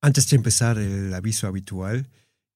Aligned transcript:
Antes 0.00 0.28
de 0.30 0.36
empezar 0.36 0.78
el 0.78 1.12
aviso 1.12 1.48
habitual, 1.48 2.08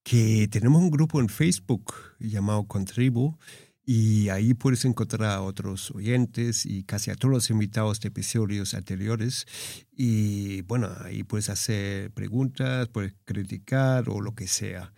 que 0.05 0.47
tenemos 0.48 0.80
un 0.80 0.91
grupo 0.91 1.21
en 1.21 1.29
Facebook 1.29 1.93
llamado 2.21 2.69
Contribu 2.69 3.37
y 3.84 4.29
ahí 4.29 4.55
puedes 4.55 4.84
encontrar 4.84 5.25
a 5.25 5.43
otros 5.43 5.91
oyentes 5.91 6.65
y 6.67 6.84
casi 6.84 7.11
a 7.11 7.17
todos 7.17 7.34
los 7.34 7.51
invitados 7.51 8.01
de 8.01 8.09
episodios 8.09 8.75
anteriores. 8.75 9.47
Y 9.91 10.62
bueno, 10.62 10.89
ahí 11.05 11.25
puedes 11.25 11.48
hacer 11.48 12.12
preguntas, 12.12 12.89
puedes 12.89 13.15
criticar 13.25 14.09
o 14.09 14.20
lo 14.20 14.37
que 14.37 14.47
sea. 14.47 14.93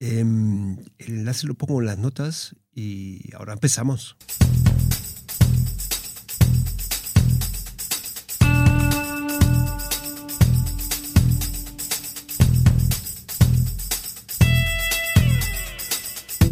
Em, 0.00 0.78
el 0.98 1.14
enlace 1.14 1.46
lo 1.46 1.54
pongo 1.54 1.80
en 1.80 1.86
las 1.86 1.98
notas 1.98 2.56
y 2.72 3.32
ahora 3.36 3.52
empezamos. 3.52 4.16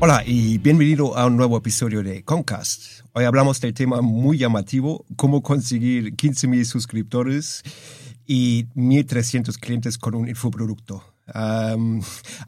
Hola 0.00 0.22
y 0.24 0.58
bienvenido 0.58 1.18
a 1.18 1.26
un 1.26 1.36
nuevo 1.36 1.56
episodio 1.56 2.04
de 2.04 2.22
Concast. 2.22 3.02
Hoy 3.14 3.24
hablamos 3.24 3.60
del 3.60 3.74
tema 3.74 4.00
muy 4.00 4.38
llamativo, 4.38 5.04
cómo 5.16 5.42
conseguir 5.42 6.14
15.000 6.14 6.64
suscriptores 6.66 7.64
y 8.24 8.66
1.300 8.76 9.58
clientes 9.58 9.98
con 9.98 10.14
un 10.14 10.28
infoproducto. 10.28 11.02
a 11.34 11.76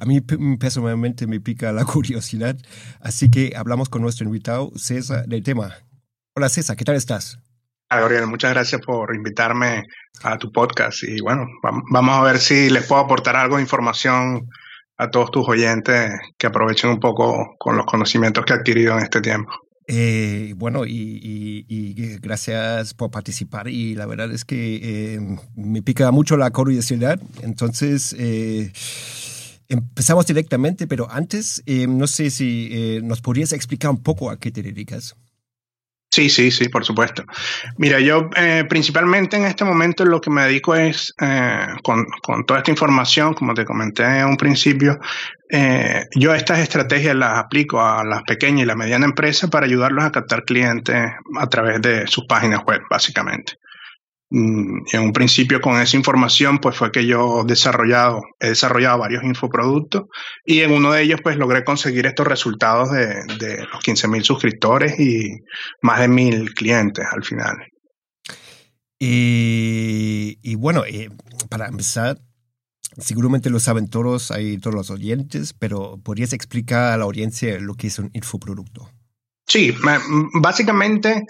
mí 0.06 0.20
personalmente 0.60 1.26
me 1.26 1.40
pica 1.40 1.72
la 1.72 1.84
curiosidad, 1.92 2.56
así 3.00 3.28
que 3.32 3.52
hablamos 3.56 3.88
con 3.88 4.00
nuestro 4.02 4.26
invitado 4.26 4.70
César 4.76 5.26
del 5.26 5.42
tema. 5.42 5.74
Hola 6.36 6.48
César, 6.50 6.76
¿qué 6.76 6.84
tal 6.84 6.94
estás? 6.94 7.40
Hola 7.90 8.02
Gabriel, 8.02 8.28
muchas 8.28 8.52
gracias 8.52 8.80
por 8.80 9.12
invitarme 9.12 9.88
a 10.22 10.38
tu 10.38 10.52
podcast 10.52 11.02
y 11.02 11.20
bueno, 11.20 11.48
vamos 11.62 12.16
a 12.16 12.22
ver 12.22 12.38
si 12.38 12.70
les 12.70 12.86
puedo 12.86 13.02
aportar 13.02 13.34
algo 13.34 13.56
de 13.56 13.62
información 13.62 14.48
a 15.00 15.10
todos 15.10 15.30
tus 15.30 15.48
oyentes 15.48 16.12
que 16.36 16.46
aprovechen 16.46 16.90
un 16.90 17.00
poco 17.00 17.56
con 17.58 17.74
los 17.74 17.86
conocimientos 17.86 18.44
que 18.44 18.52
he 18.52 18.56
adquirido 18.56 18.98
en 18.98 19.04
este 19.04 19.22
tiempo. 19.22 19.50
Eh, 19.86 20.52
bueno, 20.56 20.84
y, 20.86 22.18
gracias 22.20 22.92
por 22.92 23.10
participar. 23.10 23.68
Y 23.68 23.94
la 23.94 24.04
verdad 24.04 24.30
es 24.30 24.44
que 24.44 24.80
eh, 24.82 25.20
me 25.56 25.80
pica 25.80 26.10
mucho 26.10 26.36
la 26.36 26.50
curiosidad. 26.50 27.18
Entonces, 27.40 28.14
eh, 28.18 28.72
empezamos 29.68 30.26
directamente, 30.26 30.86
pero 30.86 31.10
antes, 31.10 31.62
no 31.66 32.06
sé 32.06 32.30
si 32.30 33.00
nos 33.02 33.22
podrías 33.22 33.54
explicar 33.54 33.90
un 33.90 34.02
poco 34.02 34.30
a 34.30 34.38
qué 34.38 34.50
te 34.50 34.62
dedicas. 34.62 35.16
Sí, 36.12 36.28
sí, 36.28 36.50
sí, 36.50 36.68
por 36.68 36.84
supuesto. 36.84 37.24
Mira, 37.76 38.00
yo 38.00 38.30
eh, 38.34 38.64
principalmente 38.68 39.36
en 39.36 39.44
este 39.44 39.64
momento 39.64 40.04
lo 40.04 40.20
que 40.20 40.28
me 40.28 40.42
dedico 40.42 40.74
es, 40.74 41.14
eh, 41.20 41.66
con, 41.84 42.04
con, 42.20 42.44
toda 42.44 42.58
esta 42.58 42.72
información, 42.72 43.32
como 43.34 43.54
te 43.54 43.64
comenté 43.64 44.02
en 44.02 44.26
un 44.26 44.36
principio, 44.36 44.98
eh, 45.48 46.06
yo 46.16 46.34
estas 46.34 46.58
estrategias 46.58 47.14
las 47.14 47.38
aplico 47.38 47.80
a 47.80 48.04
las 48.04 48.24
pequeñas 48.24 48.62
y 48.62 48.66
la 48.66 48.74
mediana 48.74 49.04
empresa 49.04 49.46
para 49.48 49.66
ayudarlos 49.66 50.02
a 50.02 50.10
captar 50.10 50.44
clientes 50.44 51.12
a 51.38 51.46
través 51.48 51.80
de 51.80 52.08
sus 52.08 52.24
páginas 52.26 52.64
web, 52.64 52.80
básicamente. 52.90 53.52
Mm, 54.32 54.82
en 54.92 55.00
un 55.02 55.12
principio 55.12 55.60
con 55.60 55.80
esa 55.80 55.96
información 55.96 56.58
pues 56.58 56.76
fue 56.76 56.92
que 56.92 57.04
yo 57.04 57.42
desarrollado, 57.44 58.22
he 58.38 58.50
desarrollado 58.50 58.98
varios 58.98 59.24
infoproductos 59.24 60.04
y 60.46 60.60
en 60.60 60.70
uno 60.70 60.92
de 60.92 61.02
ellos 61.02 61.20
pues 61.20 61.36
logré 61.36 61.64
conseguir 61.64 62.06
estos 62.06 62.28
resultados 62.28 62.92
de, 62.92 63.24
de 63.40 63.66
los 63.66 63.82
15.000 63.82 64.22
suscriptores 64.22 65.00
y 65.00 65.40
más 65.82 65.98
de 65.98 66.08
1.000 66.08 66.54
clientes 66.54 67.04
al 67.10 67.24
final. 67.24 67.56
Y, 69.00 70.38
y 70.42 70.54
bueno, 70.54 70.84
eh, 70.84 71.10
para 71.48 71.66
empezar, 71.66 72.18
seguramente 72.98 73.50
lo 73.50 73.58
saben 73.58 73.88
todos, 73.88 74.30
hay 74.30 74.58
todos 74.58 74.76
los 74.76 74.90
oyentes, 74.90 75.54
pero 75.54 75.98
¿podrías 76.04 76.32
explicar 76.34 76.92
a 76.92 76.96
la 76.96 77.04
audiencia 77.04 77.58
lo 77.58 77.74
que 77.74 77.88
es 77.88 77.98
un 77.98 78.10
infoproducto? 78.12 78.90
Sí, 79.48 79.74
básicamente 80.34 81.24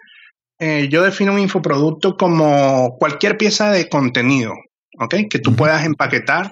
eh, 0.63 0.89
yo 0.91 1.03
defino 1.03 1.33
un 1.33 1.39
infoproducto 1.39 2.19
como 2.19 2.99
cualquier 2.99 3.39
pieza 3.39 3.71
de 3.71 3.89
contenido, 3.89 4.53
¿ok? 4.99 5.15
Que 5.31 5.39
tú 5.39 5.57
puedas 5.57 5.87
empaquetar 5.87 6.51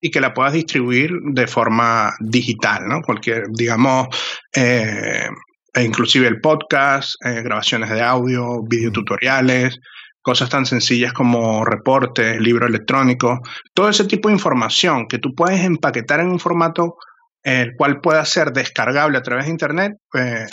y 0.00 0.10
que 0.10 0.22
la 0.22 0.32
puedas 0.32 0.54
distribuir 0.54 1.12
de 1.34 1.46
forma 1.46 2.14
digital, 2.20 2.88
¿no? 2.88 3.02
Cualquier, 3.02 3.48
digamos, 3.50 4.08
eh, 4.56 5.28
e 5.74 5.82
inclusive 5.84 6.26
el 6.26 6.40
podcast, 6.40 7.14
eh, 7.22 7.42
grabaciones 7.42 7.90
de 7.90 8.00
audio, 8.00 8.62
videotutoriales, 8.62 9.78
cosas 10.22 10.48
tan 10.48 10.64
sencillas 10.64 11.12
como 11.12 11.62
reportes, 11.62 12.40
libros 12.40 12.70
electrónicos, 12.70 13.40
todo 13.74 13.90
ese 13.90 14.06
tipo 14.06 14.28
de 14.28 14.34
información 14.36 15.06
que 15.06 15.18
tú 15.18 15.34
puedes 15.34 15.60
empaquetar 15.60 16.20
en 16.20 16.28
un 16.28 16.40
formato 16.40 16.96
el 17.42 17.74
cual 17.76 18.00
pueda 18.00 18.24
ser 18.24 18.52
descargable 18.52 19.18
a 19.18 19.22
través 19.22 19.46
de 19.46 19.50
Internet, 19.50 19.92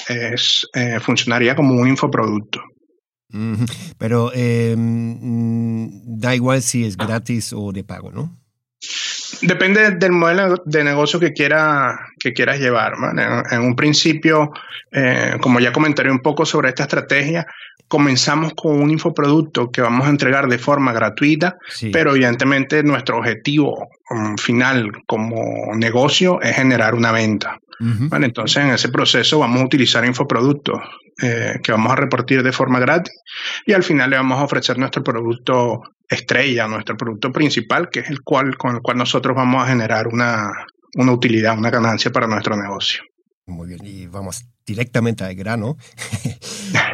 es, 0.07 0.65
funcionaría 1.01 1.53
como 1.53 1.73
un 1.73 1.87
infoproducto. 1.87 2.61
Pero 3.97 4.31
em, 4.33 5.89
da 6.05 6.33
igual 6.35 6.61
si 6.61 6.85
es 6.85 6.95
gratis 6.95 7.53
o 7.53 7.71
de 7.71 7.83
pago, 7.83 8.11
¿no? 8.11 8.37
Depende 9.41 9.91
del 9.91 10.11
modelo 10.11 10.63
de 10.65 10.83
negocio 10.83 11.19
que, 11.19 11.33
quiera, 11.33 11.99
que 12.19 12.33
quieras 12.33 12.59
llevar. 12.59 12.93
En, 13.51 13.61
un 13.61 13.75
principio, 13.75 14.51
eh, 14.91 15.37
como 15.41 15.59
ya 15.59 15.73
comentaré 15.73 16.09
un 16.09 16.21
poco 16.21 16.45
sobre 16.45 16.69
esta 16.69 16.83
estrategia, 16.83 17.45
comenzamos 17.87 18.53
con 18.53 18.81
un 18.81 18.91
infoproducto 18.91 19.71
que 19.71 19.81
vamos 19.81 20.07
a 20.07 20.09
entregar 20.09 20.47
de 20.47 20.57
forma 20.57 20.93
gratuita, 20.93 21.57
pero 21.91 22.11
evidentemente 22.11 22.83
nuestro 22.83 23.17
objetivo 23.17 23.89
um, 24.09 24.37
final 24.37 24.91
como 25.05 25.73
negocio 25.75 26.41
es 26.41 26.55
generar 26.55 26.95
una 26.95 27.11
venta. 27.11 27.59
entonces, 27.79 28.63
en 28.63 28.71
ese 28.71 28.89
proceso 28.89 29.39
vamos 29.39 29.61
a 29.61 29.65
utilizar 29.65 30.03
infoproductos 30.03 30.81
eh, 31.21 31.59
que 31.63 31.71
vamos 31.71 31.91
a 31.91 31.95
repartir 31.95 32.43
de 32.43 32.51
forma 32.51 32.79
gratis 32.79 33.13
y 33.65 33.73
al 33.73 33.83
final 33.83 34.09
le 34.09 34.17
vamos 34.17 34.39
a 34.39 34.43
ofrecer 34.43 34.77
nuestro 34.77 35.03
producto 35.03 35.81
estrella, 36.09 36.67
nuestro 36.67 36.97
producto 36.97 37.31
principal, 37.31 37.89
que 37.89 38.01
es 38.01 38.09
el 38.09 38.21
cual 38.21 38.57
con 38.57 38.75
el 38.75 38.81
cual 38.81 38.97
nosotros 38.97 39.35
vamos 39.35 39.63
a 39.63 39.67
generar 39.67 40.07
una, 40.07 40.51
una 40.95 41.11
utilidad, 41.11 41.57
una 41.57 41.69
ganancia 41.69 42.11
para 42.11 42.27
nuestro 42.27 42.55
negocio. 42.55 43.03
Muy 43.47 43.69
bien, 43.69 43.79
y 43.83 44.07
vamos 44.07 44.45
directamente 44.65 45.23
al 45.23 45.35
grano. 45.35 45.77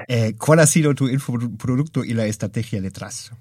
Eh, 0.09 0.35
¿Cuál 0.37 0.59
ha 0.59 0.67
sido 0.67 0.93
tu 0.93 1.07
infoproducto 1.07 2.03
y 2.03 2.13
la 2.13 2.25
estrategia 2.25 2.81
detrás? 2.81 3.31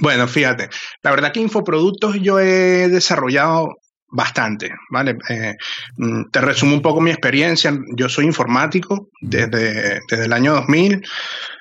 Bueno, 0.00 0.26
fíjate, 0.26 0.68
la 1.02 1.12
verdad 1.12 1.32
que 1.32 1.40
infoproductos 1.40 2.16
yo 2.20 2.40
he 2.40 2.88
desarrollado 2.88 3.68
bastante, 4.10 4.70
¿vale? 4.90 5.16
Eh, 5.28 5.54
mm, 5.96 6.30
te 6.30 6.40
resumo 6.40 6.74
un 6.74 6.82
poco 6.82 7.00
mi 7.00 7.10
experiencia. 7.10 7.72
Yo 7.96 8.08
soy 8.08 8.26
informático 8.26 9.08
desde, 9.20 10.00
desde 10.10 10.24
el 10.24 10.32
año 10.32 10.54
2000. 10.54 11.02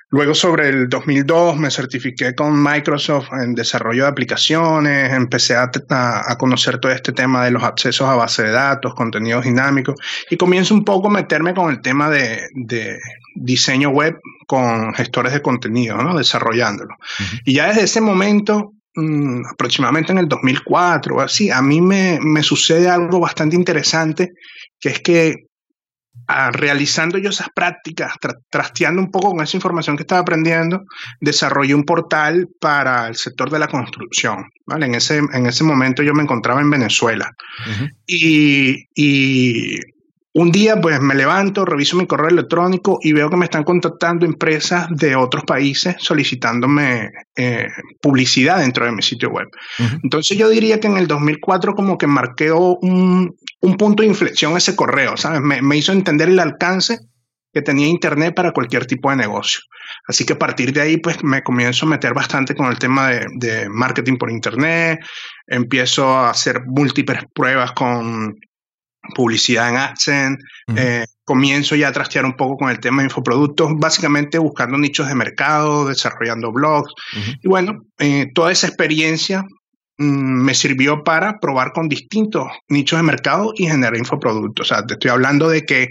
Luego 0.09 0.33
sobre 0.33 0.69
el 0.69 0.87
2002 0.87 1.57
me 1.57 1.69
certifiqué 1.69 2.33
con 2.33 2.63
Microsoft 2.63 3.27
en 3.33 3.53
desarrollo 3.53 4.03
de 4.03 4.09
aplicaciones, 4.09 5.11
empecé 5.11 5.55
a, 5.57 5.69
conocer 6.37 6.79
todo 6.79 6.93
este 6.93 7.11
tema 7.11 7.43
de 7.43 7.51
los 7.51 7.63
accesos 7.63 8.07
a 8.07 8.15
base 8.15 8.43
de 8.43 8.51
datos, 8.51 8.95
contenidos 8.95 9.43
dinámicos 9.43 9.95
y 10.29 10.37
comienzo 10.37 10.73
un 10.73 10.85
poco 10.85 11.09
a 11.09 11.11
meterme 11.11 11.53
con 11.53 11.69
el 11.71 11.81
tema 11.81 12.09
de, 12.09 12.39
diseño 13.35 13.89
web 13.89 14.17
con 14.47 14.93
gestores 14.93 15.33
de 15.33 15.41
contenido, 15.41 15.97
¿no? 15.97 16.17
desarrollándolo. 16.17 16.95
Y 17.43 17.55
ya 17.55 17.67
desde 17.67 17.83
ese 17.83 17.99
momento 17.99 18.71
mm, 18.95 19.45
aproximadamente 19.51 20.13
en 20.13 20.19
el 20.19 20.29
2004 20.29 21.15
o 21.17 21.21
así, 21.21 21.51
a 21.51 21.61
mí 21.61 21.81
me, 21.81 22.17
me, 22.21 22.43
sucede 22.43 22.89
algo 22.89 23.19
bastante 23.19 23.57
interesante, 23.57 24.31
que 24.79 24.89
es 24.89 25.01
que 25.01 25.46
realizando 26.51 27.17
yo 27.17 27.29
esas 27.29 27.47
prácticas, 27.53 28.13
trasteando 28.49 29.01
un 29.01 29.11
poco 29.11 29.31
con 29.31 29.43
esa 29.43 29.57
información 29.57 29.95
que 29.95 30.03
estaba 30.03 30.21
aprendiendo, 30.21 30.83
desarrollé 31.21 31.73
un 31.73 31.83
portal 31.83 32.47
para 32.59 33.07
el 33.07 33.15
sector 33.15 33.49
de 33.49 33.59
la 33.59 33.67
construcción. 33.67 34.49
¿vale? 34.65 34.87
En, 34.87 34.95
ese, 34.95 35.17
en 35.17 35.45
ese 35.45 35.63
momento 35.63 36.03
yo 36.03 36.13
me 36.13 36.23
encontraba 36.23 36.61
en 36.61 36.69
Venezuela. 36.69 37.31
y, 38.05 38.87
y, 38.95 39.77
un 40.37 40.51
día 40.51 40.79
pues 40.79 41.01
me 41.01 41.15
levanto, 41.15 41.65
reviso 41.65 41.97
mi 41.97 42.05
correo 42.05 42.29
electrónico 42.29 42.99
y 43.01 43.11
veo 43.11 43.27
que 43.27 43.37
me 43.37 43.45
están 43.45 43.63
contactando 43.63 44.23
empresas 44.23 44.87
de 44.91 45.15
otros 45.15 45.43
países 45.45 45.95
solicitándome 45.97 47.09
eh, 47.35 47.67
publicidad 47.99 48.59
dentro 48.59 48.85
de 48.85 48.91
mi 48.91 49.01
sitio 49.01 49.31
web. 49.31 49.47
Entonces 50.03 50.37
yo 50.37 50.47
diría 50.47 50.79
que 50.79 50.85
en 50.85 50.97
el 50.97 51.07
2004 51.07 51.73
como 51.73 51.97
que 51.97 52.05
marqué 52.05 52.51
un, 52.51 53.35
un 53.61 53.77
punto 53.77 54.03
de 54.03 54.09
inflexión 54.09 54.55
ese 54.57 54.75
correo, 54.75 55.17
¿sabes? 55.17 55.41
Me, 55.41 55.77
hizo 55.77 55.91
entender 55.91 56.29
el 56.29 56.39
alcance 56.39 56.99
que 57.53 57.61
tenía 57.61 57.87
Internet 57.87 58.35
para 58.35 58.51
cualquier 58.51 58.85
tipo 58.85 59.09
de 59.09 59.15
negocio. 59.15 59.61
Así 60.07 60.25
que 60.25 60.33
a 60.33 60.39
partir 60.39 60.73
de 60.73 60.81
ahí, 60.81 60.97
pues 60.97 61.23
me 61.23 61.41
comienzo 61.43 61.85
a 61.85 61.89
meter 61.89 62.13
bastante 62.13 62.53
con 62.53 62.67
el 62.67 62.77
tema 62.77 63.09
de, 63.09 63.67
marketing 63.69 64.17
por 64.17 64.29
Internet, 64.29 64.99
empiezo 65.47 66.09
a 66.09 66.29
hacer 66.29 66.61
múltiples 66.65 67.23
pruebas 67.33 67.71
con 67.71 68.35
publicidad 69.15 69.69
en 69.69 69.77
AdSense, 69.77 70.43
eh, 70.75 71.05
comienzo 71.23 71.75
ya 71.75 71.87
a 71.87 71.93
trastear 71.93 72.25
un 72.25 72.35
poco 72.35 72.57
con 72.57 72.69
el 72.69 72.79
tema 72.79 73.01
de 73.01 73.05
infoproductos, 73.05 73.71
básicamente 73.77 74.37
buscando 74.37 74.77
nichos 74.77 75.07
de 75.07 75.15
mercado, 75.15 75.87
desarrollando 75.87 76.51
blogs. 76.51 76.91
Y 77.41 77.47
bueno, 77.47 77.83
eh, 77.99 78.27
toda 78.33 78.51
esa 78.51 78.67
experiencia 78.67 79.45
me 79.97 80.53
sirvió 80.53 81.03
para 81.03 81.39
probar 81.39 81.71
con 81.73 81.89
distintos 81.89 82.47
nichos 82.67 82.99
de 82.99 83.03
mercado 83.03 83.53
y 83.55 83.67
generar 83.67 83.97
infoproductos. 83.97 84.71
O 84.71 84.75
sea, 84.75 84.85
te 84.85 84.93
estoy 84.93 85.11
hablando 85.11 85.49
de 85.49 85.65
que 85.65 85.89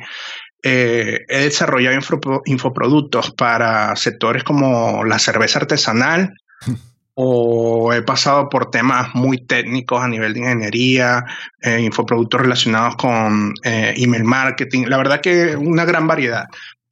eh, 0.62 1.24
he 1.28 1.44
desarrollado 1.44 1.98
infoproductos 2.46 3.30
para 3.32 3.94
sectores 3.96 4.44
como 4.44 5.04
la 5.04 5.18
cerveza 5.18 5.60
artesanal, 5.60 6.34
o 7.14 7.92
he 7.92 8.02
pasado 8.02 8.48
por 8.48 8.70
temas 8.70 9.14
muy 9.14 9.38
técnicos 9.38 10.02
a 10.02 10.08
nivel 10.08 10.34
de 10.34 10.40
ingeniería, 10.40 11.24
eh, 11.62 11.80
infoproductos 11.80 12.42
relacionados 12.42 12.96
con 12.96 13.54
eh, 13.64 13.94
email 13.96 14.24
marketing, 14.24 14.84
la 14.86 14.98
verdad 14.98 15.20
que 15.20 15.56
una 15.56 15.84
gran 15.84 16.06
variedad. 16.06 16.46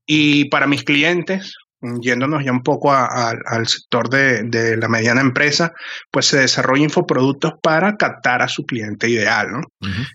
Y 0.06 0.46
para 0.46 0.66
mis 0.66 0.84
clientes, 0.84 1.56
yéndonos 2.00 2.44
ya 2.44 2.52
un 2.52 2.62
poco 2.62 2.92
al 2.92 3.66
sector 3.66 4.08
de, 4.08 4.76
la 4.76 4.88
mediana 4.88 5.20
empresa, 5.20 5.72
pues 6.10 6.26
se 6.26 6.38
desarrolla 6.38 6.84
infoproductos 6.84 7.54
para 7.62 7.96
captar 7.96 8.42
a 8.42 8.48
su 8.48 8.64
cliente 8.64 9.08
ideal. 9.08 9.48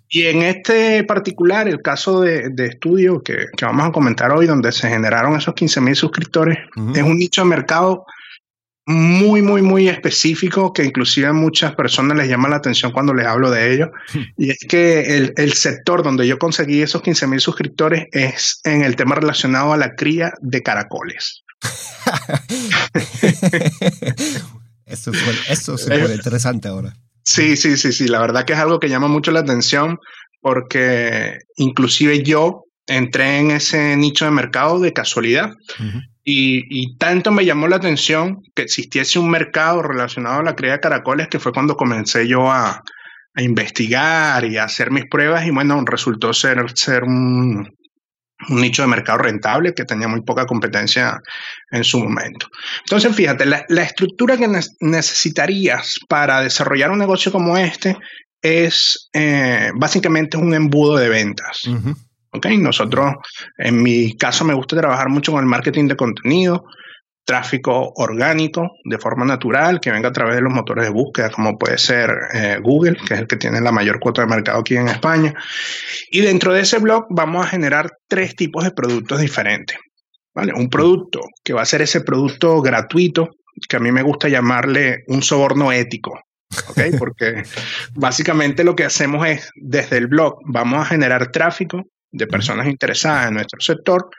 Y 0.09 0.23
en 0.23 0.43
este 0.43 1.03
particular, 1.03 1.67
el 1.67 1.81
caso 1.81 2.21
de, 2.21 2.51
estudio 2.57 3.21
que, 3.21 3.45
vamos 3.61 3.87
a 3.87 3.91
comentar 3.91 4.31
hoy, 4.31 4.47
donde 4.47 4.71
se 4.71 4.89
generaron 4.89 5.35
esos 5.35 5.53
15 5.53 5.81
mil 5.81 5.95
suscriptores, 5.95 6.57
es 6.95 7.03
un 7.03 7.17
nicho 7.17 7.41
de 7.41 7.47
mercado 7.47 8.05
muy, 8.91 9.43
muy, 9.43 9.61
muy 9.61 9.87
específico 9.87 10.73
que 10.73 10.83
inclusive 10.83 11.27
a 11.27 11.33
muchas 11.33 11.75
personas 11.75 12.17
les 12.17 12.27
llama 12.27 12.49
la 12.49 12.55
atención 12.55 12.91
cuando 12.91 13.13
les 13.13 13.27
hablo 13.27 13.51
de 13.51 13.71
ello. 13.71 13.91
Y 14.35 14.49
es 14.49 14.65
que 14.67 15.15
el, 15.15 15.33
el 15.37 15.53
sector 15.53 16.01
donde 16.01 16.25
yo 16.25 16.39
conseguí 16.39 16.81
esos 16.81 17.03
15 17.03 17.27
mil 17.27 17.39
suscriptores 17.39 18.07
es 18.11 18.59
en 18.63 18.83
el 18.83 18.95
tema 18.95 19.13
relacionado 19.13 19.73
a 19.73 19.77
la 19.77 19.93
cría 19.93 20.33
de 20.41 20.63
caracoles. 20.63 21.43
eso, 24.85 25.11
pone 25.11 26.13
interesante 26.13 26.67
ahora. 26.67 26.95
Sí, 27.23 27.57
sí, 27.57 27.77
sí, 27.77 27.91
sí. 27.91 28.07
La 28.07 28.19
verdad 28.19 28.45
que 28.45 28.53
es 28.53 28.59
algo 28.59 28.79
que 28.79 28.89
llama 28.89 29.07
mucho 29.07 29.31
la 29.31 29.41
atención 29.41 29.99
porque 30.41 31.39
inclusive 31.57 32.23
yo 32.23 32.63
entré 32.87 33.39
en 33.39 33.51
ese 33.51 33.95
nicho 33.97 34.25
de 34.25 34.31
mercado 34.31 34.79
de 34.79 34.93
casualidad. 34.93 35.51
Y, 36.23 36.97
tanto 36.97 37.31
me 37.31 37.45
llamó 37.45 37.67
la 37.67 37.77
atención 37.77 38.43
que 38.53 38.61
existiese 38.61 39.17
un 39.17 39.31
mercado 39.31 39.81
relacionado 39.81 40.41
a 40.41 40.43
la 40.43 40.55
cría 40.55 40.73
de 40.73 40.79
caracoles 40.79 41.27
que 41.27 41.39
fue 41.39 41.53
cuando 41.53 41.75
comencé 41.75 42.27
yo 42.27 42.51
a, 42.51 42.83
investigar 43.37 44.43
y 44.43 44.57
a 44.57 44.65
hacer 44.65 44.91
mis 44.91 45.05
pruebas 45.05 45.47
y 45.47 45.51
bueno, 45.51 45.81
resultó 45.85 46.33
ser, 46.33 46.61
ser 46.75 47.03
un, 47.03 47.71
nicho 48.47 48.81
de 48.81 48.87
mercado 48.87 49.19
rentable 49.19 49.73
que 49.73 49.85
tenía 49.85 50.07
muy 50.07 50.21
poca 50.21 50.45
competencia 50.45 51.21
en 51.71 51.83
su 51.83 51.99
momento. 51.99 52.47
Entonces, 52.81 53.15
fíjate, 53.15 53.45
la, 53.45 53.83
estructura 53.83 54.37
que 54.37 54.47
necesitarías 54.79 55.99
para 56.07 56.41
desarrollar 56.41 56.91
un 56.91 56.99
negocio 56.99 57.31
como 57.31 57.57
este 57.57 57.97
es 58.41 59.09
eh, 59.13 59.71
básicamente 59.75 60.37
un 60.37 60.53
embudo 60.53 60.97
de 60.97 61.09
ventas. 61.09 61.61
¿ok? 62.31 62.45
Nosotros, 62.59 63.15
en 63.57 63.81
mi 63.81 64.15
caso, 64.15 64.45
me 64.45 64.53
gusta 64.53 64.77
trabajar 64.77 65.09
mucho 65.09 65.31
con 65.31 65.41
el 65.41 65.47
marketing 65.47 65.87
de 65.87 65.97
contenido, 65.97 66.65
tráfico 67.29 67.93
orgánico 67.97 68.71
de 68.83 68.97
forma 68.97 69.23
natural 69.23 69.79
que 69.79 69.91
venga 69.91 70.09
a 70.09 70.11
través 70.11 70.33
de 70.33 70.41
los 70.41 70.51
motores 70.51 70.85
de 70.85 70.89
búsqueda, 70.89 71.29
como 71.29 71.59
puede 71.59 71.77
ser 71.77 72.09
eh, 72.33 72.57
Google, 72.59 72.97
que 73.07 73.13
es 73.13 73.19
el 73.19 73.27
que 73.27 73.35
tiene 73.35 73.61
la 73.61 73.71
mayor 73.71 73.99
cuota 73.99 74.23
de 74.23 74.27
mercado 74.29 74.61
aquí 74.61 74.75
en 74.75 74.87
España. 74.87 75.35
Y 76.09 76.21
dentro 76.21 76.53
de 76.53 76.61
ese 76.61 76.79
blog 76.79 77.05
vamos 77.11 77.45
a 77.45 77.49
generar 77.49 77.91
tres 78.07 78.35
tipos 78.35 78.63
de 78.63 78.71
productos 78.71 79.21
diferentes. 79.21 79.77
¿vale? 80.33 80.53
Un 80.55 80.71
producto 80.71 81.19
que 81.43 81.53
va 81.53 81.61
a 81.61 81.65
ser 81.65 81.83
ese 81.83 82.01
producto 82.01 82.63
gratuito, 82.63 83.29
que 83.69 83.75
a 83.75 83.79
mí 83.79 83.91
me 83.91 84.01
gusta 84.01 84.27
llamarle 84.27 85.03
un 85.05 85.21
soborno 85.21 85.71
ético. 85.71 86.19
¿ok? 86.67 86.81
Porque 86.97 87.43
básicamente 87.93 88.63
lo 88.63 88.75
que 88.75 88.85
hacemos 88.85 89.27
es, 89.27 89.51
desde 89.53 89.97
el 89.97 90.07
blog, 90.07 90.39
vamos 90.47 90.81
a 90.81 90.85
generar 90.85 91.29
tráfico 91.29 91.83
de 92.11 92.27
personas 92.27 92.67
interesadas 92.67 93.27
en 93.27 93.35
nuestro 93.35 93.59
sector 93.59 94.09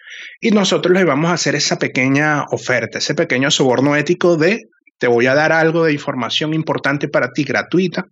y 0.41 0.51
nosotros 0.51 0.95
les 0.95 1.05
vamos 1.05 1.31
a 1.31 1.35
hacer 1.35 1.55
esa 1.55 1.79
pequeña 1.79 2.45
oferta, 2.51 2.99
ese 2.99 3.15
pequeño 3.15 3.51
soborno 3.51 3.97
ético 3.97 4.37
de 4.37 4.69
te 4.99 5.09
voy 5.09 5.27
a 5.27 5.35
dar 5.35 5.53
algo 5.53 5.85
de 5.85 5.93
información 5.93 6.55
importante 6.55 7.09
para 7.09 7.33
ti 7.33 7.45
gratuita 7.45 8.05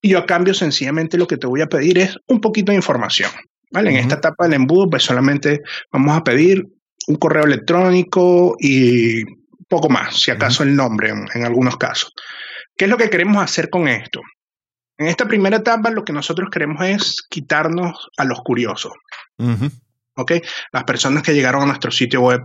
y 0.00 0.10
yo 0.10 0.18
a 0.18 0.26
cambio 0.26 0.54
sencillamente 0.54 1.18
lo 1.18 1.26
que 1.26 1.38
te 1.38 1.46
voy 1.46 1.62
a 1.62 1.66
pedir 1.66 1.98
es 1.98 2.16
un 2.28 2.40
poquito 2.40 2.70
de 2.70 2.76
información. 2.76 3.30
¿vale? 3.70 3.90
En 3.90 3.96
esta 3.96 4.16
etapa 4.16 4.44
del 4.44 4.54
embudo 4.54 4.90
pues 4.90 5.02
solamente 5.02 5.62
vamos 5.90 6.16
a 6.16 6.22
pedir 6.22 6.64
un 7.08 7.16
correo 7.16 7.44
electrónico 7.44 8.56
y 8.60 9.24
poco 9.68 9.88
más, 9.88 10.20
si 10.20 10.30
acaso 10.30 10.62
el 10.62 10.76
nombre 10.76 11.12
en 11.34 11.44
algunos 11.44 11.76
casos. 11.76 12.12
¿Qué 12.76 12.84
es 12.84 12.90
lo 12.90 12.96
que 12.96 13.10
queremos 13.10 13.42
hacer 13.42 13.70
con 13.70 13.88
esto? 13.88 14.20
En 14.98 15.06
esta 15.08 15.26
primera 15.26 15.56
etapa 15.56 15.90
lo 15.90 16.04
que 16.04 16.12
nosotros 16.12 16.50
queremos 16.50 16.84
es 16.84 17.22
quitarnos 17.28 18.08
a 18.16 18.24
los 18.24 18.40
curiosos. 18.40 18.92
Las 20.72 20.84
personas 20.84 21.22
que 21.22 21.34
llegaron 21.34 21.62
a 21.62 21.66
nuestro 21.66 21.90
sitio 21.90 22.20
web 22.20 22.42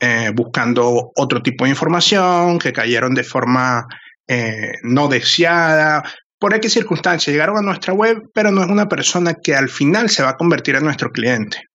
eh, 0.00 0.30
buscando 0.34 1.12
otro 1.14 1.42
tipo 1.42 1.64
de 1.64 1.70
información, 1.70 2.58
que 2.58 2.72
cayeron 2.72 3.14
de 3.14 3.22
forma 3.22 3.86
eh, 4.26 4.72
no 4.82 5.08
deseada, 5.08 6.02
por 6.42 6.54
X 6.54 6.72
circunstancia, 6.72 7.32
llegaron 7.32 7.56
a 7.56 7.62
nuestra 7.62 7.92
web, 7.92 8.30
pero 8.34 8.50
no 8.50 8.62
es 8.62 8.68
una 8.68 8.88
persona 8.88 9.34
que 9.34 9.54
al 9.54 9.68
final 9.68 10.10
se 10.10 10.24
va 10.24 10.30
a 10.30 10.36
convertir 10.36 10.74
en 10.74 10.84
nuestro 10.84 11.12
cliente. 11.12 11.68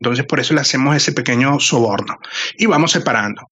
Entonces, 0.00 0.26
por 0.26 0.40
eso 0.40 0.54
le 0.54 0.60
hacemos 0.60 0.96
ese 0.96 1.12
pequeño 1.12 1.60
soborno. 1.60 2.18
Y 2.58 2.66
vamos 2.66 2.90
separando. 2.90 3.42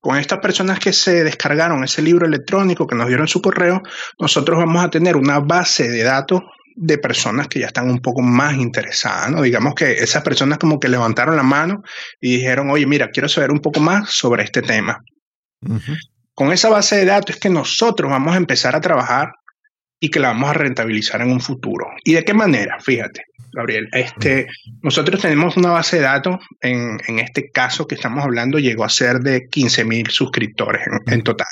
Con 0.00 0.16
estas 0.16 0.38
personas 0.38 0.78
que 0.78 0.94
se 0.94 1.24
descargaron 1.24 1.84
ese 1.84 2.00
libro 2.00 2.24
electrónico 2.24 2.86
que 2.86 2.94
nos 2.94 3.08
dieron 3.08 3.28
su 3.28 3.42
correo, 3.42 3.82
nosotros 4.18 4.58
vamos 4.58 4.82
a 4.82 4.88
tener 4.88 5.14
una 5.16 5.40
base 5.40 5.90
de 5.90 6.04
datos 6.04 6.40
de 6.80 6.96
personas 6.98 7.48
que 7.48 7.58
ya 7.60 7.66
están 7.66 7.90
un 7.90 7.98
poco 7.98 8.22
más 8.22 8.56
interesadas, 8.56 9.30
¿no? 9.32 9.42
Digamos 9.42 9.74
que 9.74 9.92
esas 9.94 10.22
personas 10.22 10.58
como 10.58 10.78
que 10.78 10.88
levantaron 10.88 11.36
la 11.36 11.42
mano 11.42 11.82
y 12.20 12.36
dijeron, 12.36 12.70
oye, 12.70 12.86
mira, 12.86 13.10
quiero 13.10 13.28
saber 13.28 13.50
un 13.50 13.58
poco 13.58 13.80
más 13.80 14.10
sobre 14.10 14.44
este 14.44 14.62
tema. 14.62 15.02
Con 16.34 16.52
esa 16.52 16.68
base 16.68 16.96
de 16.96 17.04
datos 17.04 17.34
es 17.34 17.40
que 17.40 17.50
nosotros 17.50 18.08
vamos 18.08 18.34
a 18.34 18.36
empezar 18.36 18.76
a 18.76 18.80
trabajar 18.80 19.32
y 19.98 20.08
que 20.08 20.20
la 20.20 20.28
vamos 20.28 20.50
a 20.50 20.54
rentabilizar 20.54 21.20
en 21.20 21.32
un 21.32 21.40
futuro. 21.40 21.88
¿Y 22.04 22.12
de 22.12 22.24
qué 22.24 22.32
manera? 22.32 22.78
Fíjate. 22.80 23.24
Gabriel. 23.52 23.88
Este, 23.92 24.46
nosotros 24.82 25.20
tenemos 25.20 25.56
una 25.56 25.70
base 25.70 25.96
de 25.96 26.02
datos, 26.02 26.36
en, 26.60 27.00
en 27.08 27.18
este 27.18 27.50
caso 27.50 27.88
que 27.88 27.96
estamos 27.96 28.22
hablando, 28.22 28.60
llegó 28.60 28.84
a 28.84 28.88
ser 28.88 29.18
de 29.18 29.48
15 29.48 29.84
mil 29.84 30.06
suscriptores 30.10 30.82
en, 31.06 31.22
total. 31.22 31.48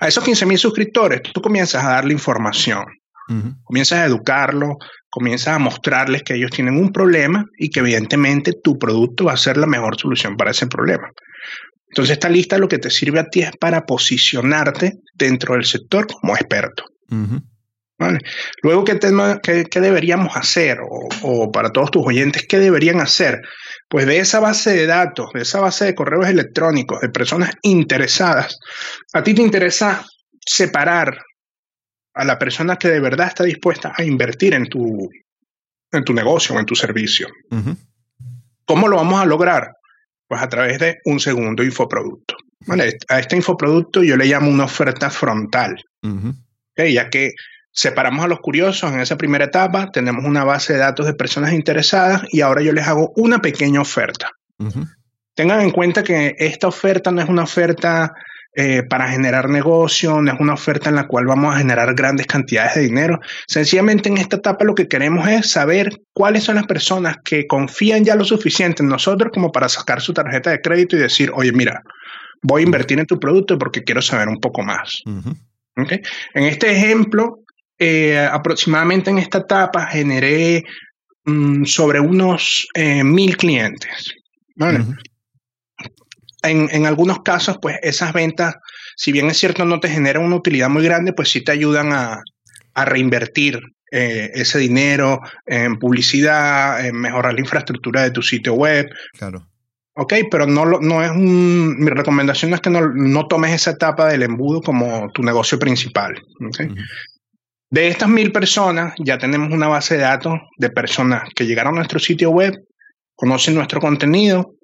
A 0.00 0.08
esos 0.08 0.22
15 0.22 0.44
mil 0.44 0.58
suscriptores, 0.58 1.22
tú 1.22 1.40
comienzas 1.40 1.82
a 1.82 1.92
darle 1.92 2.12
información. 2.12 2.84
Comienzas 3.64 4.00
a 4.00 4.06
educarlos, 4.06 4.76
comienzas 5.10 5.54
a 5.54 5.58
mostrarles 5.58 6.22
que 6.22 6.34
ellos 6.34 6.50
tienen 6.50 6.76
un 6.76 6.92
problema 6.92 7.44
y 7.58 7.70
que 7.70 7.80
evidentemente 7.80 8.52
tu 8.62 8.78
producto 8.78 9.24
va 9.24 9.32
a 9.32 9.36
ser 9.36 9.56
la 9.56 9.66
mejor 9.66 9.98
solución 9.98 10.36
para 10.36 10.52
ese 10.52 10.66
problema. 10.66 11.10
Entonces 11.88 12.12
esta 12.12 12.28
lista 12.28 12.58
lo 12.58 12.68
que 12.68 12.78
te 12.78 12.90
sirve 12.90 13.20
a 13.20 13.28
ti 13.28 13.40
es 13.40 13.52
para 13.58 13.86
posicionarte 13.86 14.98
dentro 15.14 15.54
del 15.54 15.64
sector 15.64 16.06
como 16.06 16.34
experto. 16.34 16.84
Luego, 18.62 18.84
¿qué, 18.84 19.64
qué, 19.70 19.80
deberíamos 19.80 20.36
hacer? 20.36 20.78
O, 21.22 21.50
para 21.50 21.70
todos 21.70 21.90
tus 21.90 22.06
oyentes, 22.06 22.44
¿qué 22.46 22.58
deberían 22.58 23.00
hacer? 23.00 23.40
Pues 23.88 24.06
de 24.06 24.18
esa 24.18 24.40
base 24.40 24.74
de 24.74 24.86
datos, 24.86 25.30
de 25.32 25.42
esa 25.42 25.60
base 25.60 25.86
de 25.86 25.94
correos 25.94 26.28
electrónicos, 26.28 27.00
de 27.00 27.08
personas 27.08 27.52
interesadas, 27.62 28.58
a 29.14 29.22
ti 29.22 29.32
te 29.32 29.42
interesa 29.42 30.04
separar 30.44 31.16
a 32.16 32.24
la 32.24 32.38
persona 32.38 32.76
que 32.76 32.88
de 32.88 32.98
verdad 32.98 33.28
está 33.28 33.44
dispuesta 33.44 33.92
a 33.94 34.02
invertir 34.02 34.54
en 34.54 34.66
tu, 34.66 35.10
en 35.92 36.02
tu 36.02 36.14
negocio 36.14 36.56
o 36.56 36.58
en 36.58 36.64
tu 36.64 36.74
servicio. 36.74 37.28
¿Cómo 38.64 38.88
lo 38.88 38.96
vamos 38.96 39.20
a 39.20 39.26
lograr? 39.26 39.74
Pues 40.26 40.42
a 40.42 40.48
través 40.48 40.78
de 40.78 40.98
un 41.04 41.20
segundo 41.20 41.62
infoproducto. 41.62 42.36
A 43.08 43.18
este 43.20 43.36
infoproducto 43.36 44.02
yo 44.02 44.16
le 44.16 44.24
llamo 44.24 44.50
una 44.50 44.64
oferta 44.64 45.10
frontal, 45.10 45.76
ya 46.74 47.10
que 47.10 47.32
separamos 47.70 48.24
a 48.24 48.28
los 48.28 48.40
curiosos 48.40 48.90
en 48.90 49.00
esa 49.00 49.18
primera 49.18 49.44
etapa, 49.44 49.90
tenemos 49.92 50.24
una 50.24 50.42
base 50.42 50.72
de 50.72 50.78
datos 50.78 51.04
de 51.04 51.12
personas 51.12 51.52
interesadas 51.52 52.22
y 52.32 52.40
ahora 52.40 52.62
yo 52.62 52.72
les 52.72 52.88
hago 52.88 53.12
una 53.16 53.40
pequeña 53.40 53.82
oferta. 53.82 54.30
Tengan 55.34 55.60
en 55.60 55.70
cuenta 55.70 56.02
que 56.02 56.34
esta 56.38 56.66
oferta 56.66 57.12
no 57.12 57.20
es 57.20 57.28
una 57.28 57.42
oferta 57.42 58.14
eh, 58.58 58.82
para 58.82 59.06
generar 59.10 59.50
negocio, 59.50 60.22
no 60.22 60.32
es 60.32 60.40
una 60.40 60.54
oferta 60.54 60.88
en 60.88 60.94
la 60.94 61.06
cual 61.06 61.26
vamos 61.26 61.54
a 61.54 61.58
generar 61.58 61.94
grandes 61.94 62.26
cantidades 62.26 62.76
de 62.76 62.80
dinero. 62.84 63.20
Sencillamente 63.46 64.08
en 64.08 64.16
esta 64.16 64.36
etapa 64.36 64.64
lo 64.64 64.74
que 64.74 64.88
queremos 64.88 65.28
es 65.28 65.50
saber 65.50 65.90
cuáles 66.14 66.44
son 66.44 66.54
las 66.54 66.66
personas 66.66 67.18
que 67.22 67.46
confían 67.46 68.02
ya 68.02 68.14
lo 68.16 68.24
suficiente 68.24 68.82
en 68.82 68.88
nosotros 68.88 69.30
como 69.30 69.52
para 69.52 69.68
sacar 69.68 70.00
su 70.00 70.14
tarjeta 70.14 70.48
de 70.50 70.62
crédito 70.62 70.96
y 70.96 71.00
decir, 71.00 71.30
oye, 71.34 71.52
mira, 71.52 71.82
voy 72.40 72.62
a 72.62 72.64
invertir 72.64 72.98
en 72.98 73.04
tu 73.04 73.20
producto 73.20 73.58
porque 73.58 73.84
quiero 73.84 74.00
saber 74.00 74.28
un 74.28 74.40
poco 74.40 74.62
más. 74.62 75.02
En 75.04 76.44
este 76.44 76.72
ejemplo, 76.72 77.40
eh, 77.78 78.18
aproximadamente 78.18 79.10
en 79.10 79.18
esta 79.18 79.38
etapa 79.38 79.86
generé 79.88 80.64
mm, 81.26 81.64
sobre 81.66 82.00
unos 82.00 82.66
eh, 82.72 83.04
mil 83.04 83.36
clientes. 83.36 84.14
¿vale? 84.54 84.82
En, 86.48 86.86
algunos 86.86 87.22
casos, 87.22 87.58
pues 87.60 87.76
esas 87.82 88.12
ventas, 88.12 88.56
si 88.96 89.12
bien 89.12 89.26
es 89.26 89.38
cierto 89.38 89.64
no 89.64 89.80
te 89.80 89.88
generan 89.88 90.24
una 90.24 90.36
utilidad 90.36 90.68
muy 90.68 90.84
grande, 90.84 91.12
pues 91.12 91.30
sí 91.30 91.42
te 91.42 91.52
ayudan 91.52 91.92
a, 91.92 92.22
reinvertir 92.74 93.58
eh, 93.90 94.30
ese 94.34 94.58
dinero 94.58 95.20
en 95.46 95.78
publicidad, 95.78 96.84
en 96.84 97.00
mejorar 97.00 97.32
la 97.32 97.40
infraestructura 97.40 98.02
de 98.02 98.10
tu 98.10 98.20
sitio 98.20 98.52
web. 98.52 98.86
Claro. 99.14 99.46
Ok, 99.98 100.12
pero 100.30 100.46
no, 100.46 100.66
no 100.66 101.02
es 101.02 101.10
un. 101.10 101.78
Mi 101.78 101.88
recomendación 101.88 102.52
es 102.52 102.60
que 102.60 102.68
no, 102.68 103.26
tomes 103.28 103.54
esa 103.54 103.70
etapa 103.70 104.08
del 104.08 104.24
embudo 104.24 104.60
como 104.60 105.10
tu 105.12 105.22
negocio 105.22 105.58
principal. 105.58 106.22
De 107.70 107.88
estas 107.88 108.08
mil 108.10 108.30
personas, 108.30 108.92
ya 108.98 109.16
tenemos 109.16 109.50
una 109.50 109.68
base 109.68 109.96
de 109.96 110.02
datos 110.02 110.38
de 110.58 110.68
personas 110.68 111.30
que 111.34 111.46
llegaron 111.46 111.74
a 111.74 111.76
nuestro 111.76 111.98
sitio 111.98 112.28
web, 112.28 112.62
conocen 113.14 113.54
nuestro 113.54 113.80
contenido, 113.80 114.55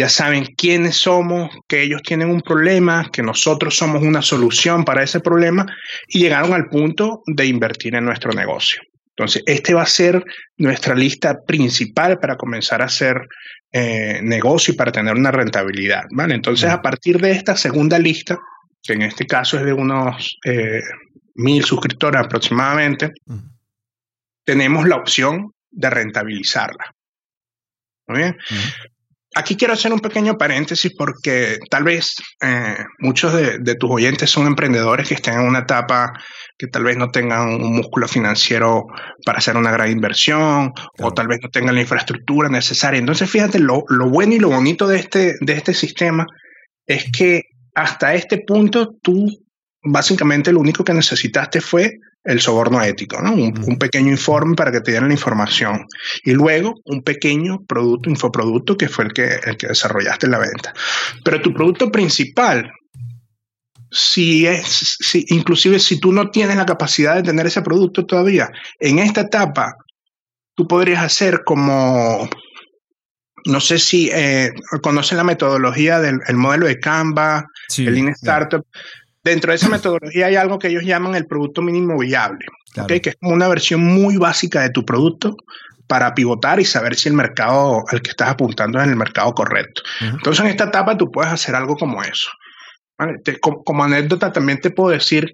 ya 0.00 0.08
saben 0.08 0.46
quiénes 0.56 0.96
somos, 0.96 1.50
que 1.68 1.82
ellos 1.82 2.00
tienen 2.02 2.30
un 2.30 2.40
problema, 2.40 3.10
que 3.12 3.22
nosotros 3.22 3.76
somos 3.76 4.02
una 4.02 4.22
solución 4.22 4.82
para 4.82 5.02
ese 5.02 5.20
problema 5.20 5.66
y 6.08 6.20
llegaron 6.20 6.54
al 6.54 6.70
punto 6.70 7.22
de 7.26 7.44
invertir 7.44 7.94
en 7.94 8.06
nuestro 8.06 8.32
negocio. 8.32 8.80
Entonces, 9.10 9.42
este 9.44 9.74
va 9.74 9.82
a 9.82 9.86
ser 9.86 10.24
nuestra 10.56 10.94
lista 10.94 11.42
principal 11.46 12.18
para 12.18 12.36
comenzar 12.36 12.80
a 12.80 12.86
hacer 12.86 13.28
eh, 13.72 14.20
negocio 14.22 14.72
y 14.72 14.76
para 14.78 14.90
tener 14.90 15.14
una 15.14 15.32
rentabilidad. 15.32 16.04
¿vale? 16.12 16.34
Entonces, 16.34 16.70
a 16.70 16.80
partir 16.80 17.20
de 17.20 17.32
esta 17.32 17.54
segunda 17.54 17.98
lista, 17.98 18.38
que 18.82 18.94
en 18.94 19.02
este 19.02 19.26
caso 19.26 19.58
es 19.58 19.66
de 19.66 19.74
unos 19.74 20.38
eh, 20.46 20.80
mil 21.34 21.62
suscriptores 21.62 22.22
aproximadamente, 22.22 23.12
tenemos 24.44 24.88
la 24.88 24.96
opción 24.96 25.52
de 25.70 25.90
rentabilizarla. 25.90 26.86
¿Muy 28.06 28.18
bien? 28.20 28.36
Aquí 29.36 29.56
quiero 29.56 29.74
hacer 29.74 29.92
un 29.92 30.00
pequeño 30.00 30.36
paréntesis 30.36 30.92
porque 30.96 31.58
tal 31.70 31.84
vez 31.84 32.16
eh, 32.42 32.76
muchos 32.98 33.32
de, 33.32 33.74
tus 33.76 33.90
oyentes 33.90 34.28
son 34.28 34.48
emprendedores 34.48 35.08
que 35.08 35.14
estén 35.14 35.34
en 35.34 35.46
una 35.46 35.60
etapa 35.60 36.12
que 36.58 36.66
tal 36.66 36.82
vez 36.82 36.96
no 36.96 37.10
tengan 37.10 37.48
un 37.48 37.76
músculo 37.76 38.08
financiero 38.08 38.86
para 39.24 39.38
hacer 39.38 39.56
una 39.56 39.70
gran 39.70 39.90
inversión 39.90 40.72
o 40.98 41.12
tal 41.12 41.28
vez 41.28 41.38
no 41.42 41.48
tengan 41.48 41.76
la 41.76 41.80
infraestructura 41.80 42.48
necesaria. 42.48 42.98
Entonces, 42.98 43.30
fíjate, 43.30 43.60
lo, 43.60 43.84
lo 43.88 44.10
bueno 44.10 44.34
y 44.34 44.40
lo 44.40 44.48
bonito 44.48 44.88
de 44.88 44.98
este, 44.98 45.36
de 45.40 45.52
este 45.52 45.74
sistema 45.74 46.26
es 46.86 47.10
que 47.12 47.42
hasta 47.74 48.14
este 48.14 48.38
punto 48.44 48.96
tú 49.00 49.28
básicamente 49.82 50.52
lo 50.52 50.60
único 50.60 50.82
que 50.82 50.92
necesitaste 50.92 51.60
fue 51.60 51.92
el 52.24 52.40
soborno 52.40 52.82
ético, 52.82 53.20
¿no? 53.22 53.32
Un, 53.32 53.78
pequeño 53.78 54.10
informe 54.10 54.54
para 54.54 54.70
que 54.70 54.80
te 54.80 54.92
den 54.92 55.08
la 55.08 55.14
información. 55.14 55.86
Y 56.24 56.32
luego 56.32 56.74
un 56.84 57.02
pequeño 57.02 57.64
producto, 57.66 58.10
infoproducto, 58.10 58.76
que 58.76 58.88
fue 58.88 59.06
el 59.06 59.12
que, 59.12 59.40
el 59.44 59.56
que 59.56 59.68
desarrollaste 59.68 60.26
en 60.26 60.32
la 60.32 60.38
venta. 60.38 60.74
Pero 61.24 61.40
tu 61.40 61.54
producto 61.54 61.90
principal, 61.90 62.70
si 63.90 64.46
es, 64.46 64.98
si, 65.00 65.24
inclusive 65.28 65.78
si 65.78 65.98
tú 65.98 66.12
no 66.12 66.30
tienes 66.30 66.56
la 66.56 66.66
capacidad 66.66 67.16
de 67.16 67.22
tener 67.22 67.46
ese 67.46 67.62
producto 67.62 68.04
todavía, 68.04 68.50
en 68.78 68.98
esta 68.98 69.22
etapa, 69.22 69.74
tú 70.54 70.68
podrías 70.68 71.02
hacer 71.02 71.42
como, 71.44 72.28
no 73.46 73.60
sé 73.60 73.78
si 73.78 74.10
eh, 74.12 74.52
conocen 74.82 75.16
la 75.16 75.24
metodología 75.24 76.00
del 76.00 76.20
modelo 76.34 76.66
de 76.66 76.78
Canva, 76.78 77.46
el 77.78 77.94
Lean 77.94 78.08
Startup. 78.08 78.64
Dentro 79.30 79.52
de 79.52 79.56
esa 79.56 79.68
metodología 79.68 80.26
hay 80.26 80.34
algo 80.34 80.58
que 80.58 80.66
ellos 80.66 80.82
llaman 80.82 81.14
el 81.14 81.24
producto 81.24 81.62
mínimo 81.62 81.96
viable, 81.96 82.46
que 82.88 83.10
es 83.10 83.16
como 83.20 83.32
una 83.32 83.46
versión 83.46 83.80
muy 83.80 84.16
básica 84.16 84.60
de 84.60 84.70
tu 84.70 84.84
producto 84.84 85.36
para 85.86 86.14
pivotar 86.14 86.58
y 86.58 86.64
saber 86.64 86.96
si 86.96 87.08
el 87.08 87.14
mercado 87.14 87.84
al 87.92 88.02
que 88.02 88.10
estás 88.10 88.30
apuntando 88.30 88.80
es 88.80 88.88
el 88.88 88.96
mercado 88.96 89.32
correcto. 89.32 89.82
Entonces, 90.00 90.44
en 90.44 90.50
esta 90.50 90.64
etapa 90.64 90.96
tú 90.96 91.12
puedes 91.12 91.32
hacer 91.32 91.54
algo 91.54 91.76
como 91.76 92.02
eso. 92.02 92.28
como, 93.40 93.84
anécdota, 93.84 94.32
también 94.32 94.60
te 94.60 94.72
puedo 94.72 94.90
decir 94.90 95.32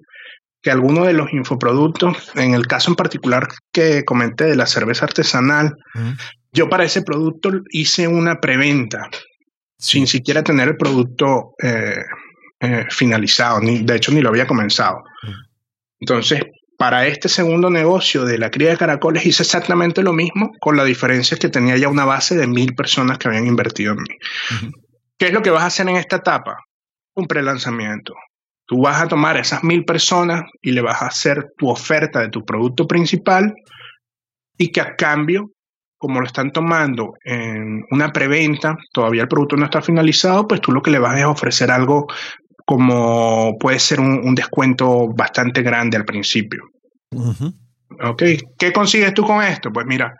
que 0.61 0.69
algunos 0.69 1.07
de 1.07 1.13
los 1.13 1.33
infoproductos, 1.33 2.31
en 2.35 2.53
el 2.53 2.67
caso 2.67 2.91
en 2.91 2.95
particular 2.97 3.47
que 3.71 4.05
comenté 4.05 4.43
de 4.43 4.55
la 4.55 4.67
cerveza 4.67 5.05
artesanal, 5.05 5.75
yo 6.53 6.69
para 6.69 6.83
ese 6.83 7.01
producto 7.01 7.49
hice 7.71 8.07
una 8.07 8.39
preventa 8.39 9.09
sin 9.79 10.05
siquiera 10.05 10.43
tener 10.43 10.67
el 10.67 10.77
producto 10.77 11.53
eh, 11.63 12.03
eh, 12.59 12.85
finalizado, 12.89 13.59
ni, 13.59 13.79
de 13.79 13.95
hecho 13.95 14.11
ni 14.11 14.21
lo 14.21 14.29
había 14.29 14.47
comenzado. 14.47 15.03
Entonces, 15.99 16.41
para 16.77 17.07
este 17.07 17.29
segundo 17.29 17.69
negocio 17.69 18.25
de 18.25 18.37
la 18.37 18.51
cría 18.51 18.69
de 18.69 18.77
caracoles 18.77 19.25
hice 19.25 19.43
exactamente 19.43 20.03
lo 20.03 20.13
mismo, 20.13 20.51
con 20.59 20.77
la 20.77 20.83
diferencia 20.83 21.37
que 21.37 21.49
tenía 21.49 21.77
ya 21.77 21.89
una 21.89 22.05
base 22.05 22.35
de 22.35 22.47
mil 22.47 22.75
personas 22.75 23.17
que 23.17 23.27
habían 23.27 23.47
invertido 23.47 23.93
en 23.93 23.99
mí. 23.99 24.71
¿Qué 25.17 25.27
es 25.27 25.33
lo 25.33 25.41
que 25.41 25.49
vas 25.49 25.63
a 25.63 25.67
hacer 25.67 25.89
en 25.89 25.97
esta 25.97 26.17
etapa? 26.17 26.57
Un 27.15 27.25
prelanzamiento. 27.25 28.13
Tú 28.65 28.81
vas 28.81 29.01
a 29.01 29.07
tomar 29.07 29.37
esas 29.37 29.63
mil 29.63 29.85
personas 29.85 30.43
y 30.61 30.71
le 30.71 30.81
vas 30.81 31.01
a 31.01 31.07
hacer 31.07 31.53
tu 31.57 31.69
oferta 31.69 32.19
de 32.19 32.29
tu 32.29 32.45
producto 32.45 32.85
principal 32.85 33.55
y 34.57 34.71
que 34.71 34.81
a 34.81 34.95
cambio 34.95 35.51
como 35.97 36.19
lo 36.19 36.27
están 36.27 36.51
tomando 36.51 37.15
en 37.23 37.83
una 37.89 38.11
preventa, 38.11 38.77
todavía 38.93 39.23
el 39.23 39.27
producto 39.27 39.55
no 39.55 39.65
está 39.65 39.81
finalizado, 39.81 40.47
pues 40.47 40.61
tú 40.61 40.71
lo 40.71 40.81
que 40.81 40.91
le 40.91 40.99
vas 40.99 41.19
a 41.19 41.29
ofrecer 41.29 41.71
algo 41.71 42.07
como 42.67 43.57
puede 43.57 43.79
ser 43.79 44.01
un, 44.01 44.35
descuento 44.35 45.07
bastante 45.07 45.61
grande 45.61 45.95
al 45.95 46.03
principio. 46.03 46.63
¿Qué 48.17 48.73
consigues 48.73 49.13
tú 49.13 49.23
con 49.23 49.41
esto? 49.41 49.71
Pues 49.71 49.85
mira, 49.85 50.13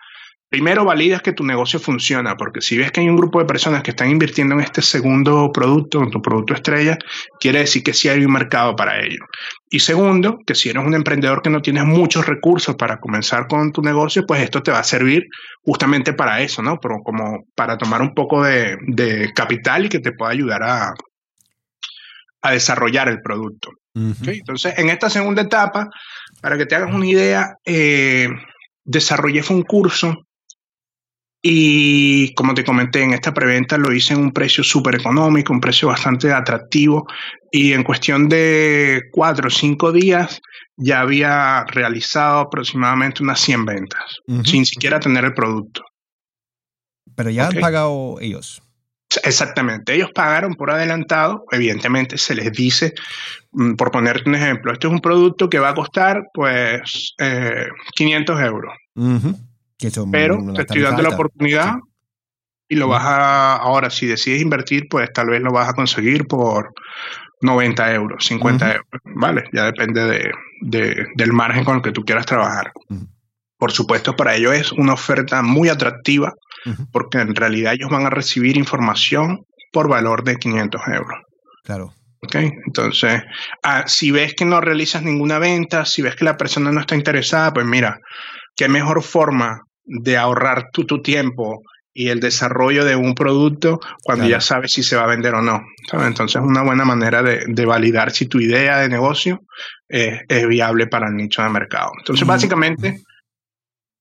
primero 0.48 0.86
validas 0.86 1.22
que 1.22 1.34
tu 1.34 1.44
negocio 1.44 1.77
funciona, 1.77 2.38
porque 2.38 2.62
si 2.62 2.77
ves 2.77 2.94
que 2.94 3.01
hay 3.01 3.10
un 3.10 3.18
grupo 3.18 3.39
de 3.39 3.46
personas 3.46 3.84
que 3.84 3.92
están 3.92 4.10
invirtiendo 4.10 4.56
en 4.56 4.62
este 4.62 4.82
segundo 4.82 5.51
producto, 5.51 6.01
en 6.01 6.10
tu 6.10 6.22
producto 6.22 6.54
estrella, 6.54 6.98
quiere 7.38 7.60
decir 7.60 7.84
que 7.84 7.94
sí 7.94 8.08
hay 8.08 8.24
un 8.24 8.32
mercado 8.32 8.77
para 8.77 8.98
ello. 9.01 9.25
Y 9.70 9.82
segundo, 9.82 10.38
que 10.48 10.56
si 10.56 10.70
eres 10.70 10.86
un 10.86 10.96
emprendedor 10.96 11.42
que 11.42 11.50
no 11.50 11.62
tienes 11.62 11.84
muchos 11.84 12.27
recursos 12.27 12.77
para 12.77 13.01
comenzar 13.01 13.48
con 13.48 13.74
tu 13.74 13.82
negocio, 13.82 14.25
pues 14.25 14.42
esto 14.42 14.63
te 14.63 14.72
va 14.72 14.80
a 14.80 14.86
servir 14.86 15.25
justamente 15.63 16.13
para 16.13 16.39
eso, 16.39 16.62
¿no? 16.62 16.80
Pero 16.80 17.00
como 17.04 17.44
para 17.56 17.77
tomar 17.77 18.01
un 18.01 18.13
poco 18.13 18.42
de 18.42 19.34
capital 19.36 19.88
y 19.88 19.89
que 19.89 20.00
te 20.00 20.13
pueda 20.13 20.32
ayudar 20.32 20.63
a, 20.63 20.94
a 22.48 22.51
desarrollar 22.51 23.08
el 23.10 23.22
producto. 23.22 23.70
Entonces, 23.96 24.77
en 24.77 24.89
esta 24.89 25.10
segunda 25.10 25.42
etapa, 25.42 25.89
para 26.42 26.58
que 26.58 26.68
te 26.68 26.75
hagas 26.75 26.94
una 26.94 27.08
idea, 27.08 27.56
eh, 27.66 28.30
desarrollé 28.84 29.42
un 29.50 29.63
curso 29.63 30.24
Y 31.42 32.34
como 32.34 32.54
te 32.54 32.63
comenté, 32.63 33.04
en 33.04 33.13
esta 33.13 33.34
preventa 33.34 33.77
lo 33.77 33.94
hice 33.94 34.13
en 34.13 34.20
un 34.20 34.32
precio 34.32 34.63
súper 34.63 34.96
económico, 34.96 35.54
un 35.54 35.62
precio 35.62 35.88
bastante 35.88 36.34
atractivo. 36.34 37.06
Y 37.51 37.74
en 37.74 37.84
cuestión 37.84 38.27
de 38.27 39.04
cuatro 39.12 39.48
o 39.48 39.51
cinco 39.51 39.92
días 39.92 40.42
ya 40.75 41.01
había 41.01 41.63
realizado 41.66 42.39
aproximadamente 42.39 43.24
unas 43.24 43.39
100 43.39 43.66
ventas, 43.66 44.18
sin 44.44 44.66
siquiera 44.66 45.00
tener 45.00 45.25
el 45.25 45.34
producto. 45.34 45.84
Pero 47.16 47.30
ya 47.30 47.48
han 47.48 47.60
pagado 47.60 48.18
ellos. 48.20 48.62
Exactamente, 49.23 49.95
ellos 49.95 50.11
pagaron 50.13 50.55
por 50.55 50.69
adelantado, 50.69 51.45
evidentemente 51.51 52.17
se 52.17 52.35
les 52.35 52.51
dice, 52.51 52.93
mm, 53.51 53.75
por 53.75 53.91
ponerte 53.91 54.29
un 54.29 54.35
ejemplo, 54.35 54.73
este 54.73 54.87
es 54.87 54.93
un 54.93 54.99
producto 54.99 55.49
que 55.49 55.59
va 55.59 55.69
a 55.69 55.75
costar 55.75 56.27
pues 56.33 57.15
500 57.95 58.39
eh, 58.39 58.45
euros. 58.45 58.73
Pero 60.11 60.53
te 60.53 60.61
estoy 60.61 60.81
dando 60.81 61.03
la 61.03 61.09
oportunidad 61.09 61.75
y 62.67 62.75
lo 62.75 62.89
vas 62.89 63.03
a, 63.05 63.55
ahora 63.55 63.89
si 63.89 64.07
decides 64.07 64.41
invertir, 64.41 64.87
pues 64.89 65.11
tal 65.13 65.29
vez 65.29 65.41
lo 65.41 65.51
vas 65.51 65.69
a 65.69 65.73
conseguir 65.73 66.27
por 66.27 66.73
90 67.41 67.93
euros, 67.93 68.25
50 68.25 68.67
euros, 68.67 69.01
¿vale? 69.15 69.43
Ya 69.53 69.65
depende 69.65 70.31
de, 70.61 71.05
del 71.15 71.33
margen 71.33 71.63
con 71.63 71.77
el 71.77 71.81
que 71.81 71.91
tú 71.91 72.03
quieras 72.03 72.25
trabajar. 72.25 72.73
Por 73.57 73.71
supuesto, 73.71 74.15
para 74.15 74.35
ellos 74.35 74.53
es 74.53 74.71
una 74.71 74.93
oferta 74.93 75.41
muy 75.41 75.69
atractiva 75.69 76.33
porque 76.91 77.19
en 77.19 77.35
realidad 77.35 77.73
ellos 77.73 77.89
van 77.89 78.05
a 78.05 78.09
recibir 78.09 78.57
información 78.57 79.45
por 79.71 79.87
valor 79.87 80.23
de 80.23 80.35
500 80.35 80.81
euros. 80.87 81.19
Claro. 81.63 81.93
Okay, 82.19 82.49
entonces, 82.65 83.21
ah, 83.63 83.83
si 83.85 84.09
ves 84.09 84.33
que 84.33 84.43
no 84.43 84.59
realizas 84.59 85.03
ninguna 85.03 85.37
venta, 85.37 85.85
si 85.85 86.01
ves 86.01 86.15
que 86.15 86.25
la 86.25 86.35
persona 86.35 86.71
no 86.71 86.79
está 86.79 86.95
interesada, 86.95 87.53
pues 87.53 87.65
mira, 87.65 87.99
qué 88.55 88.67
mejor 88.67 89.03
forma 89.03 89.61
de 89.85 90.17
ahorrar 90.17 90.71
tu, 90.73 90.85
tu 90.85 91.01
tiempo 91.01 91.61
y 91.93 92.09
el 92.09 92.19
desarrollo 92.19 92.85
de 92.85 92.95
un 92.95 93.13
producto 93.13 93.79
cuando 94.03 94.27
ya 94.27 94.41
sabes 94.41 94.71
si 94.71 94.83
se 94.83 94.95
va 94.95 95.03
a 95.03 95.07
vender 95.07 95.35
o 95.35 95.41
no. 95.41 95.63
Entonces, 95.93 96.41
es 96.41 96.47
una 96.47 96.63
buena 96.63 96.85
manera 96.85 97.23
de, 97.23 97.65
validar 97.65 98.11
si 98.11 98.27
tu 98.27 98.39
idea 98.39 98.79
de 98.79 98.89
negocio 98.89 99.41
es 99.87 100.47
viable 100.47 100.87
para 100.87 101.07
el 101.07 101.15
nicho 101.15 101.41
de 101.41 101.49
mercado. 101.49 101.91
Entonces, 101.99 102.27
básicamente, 102.27 103.01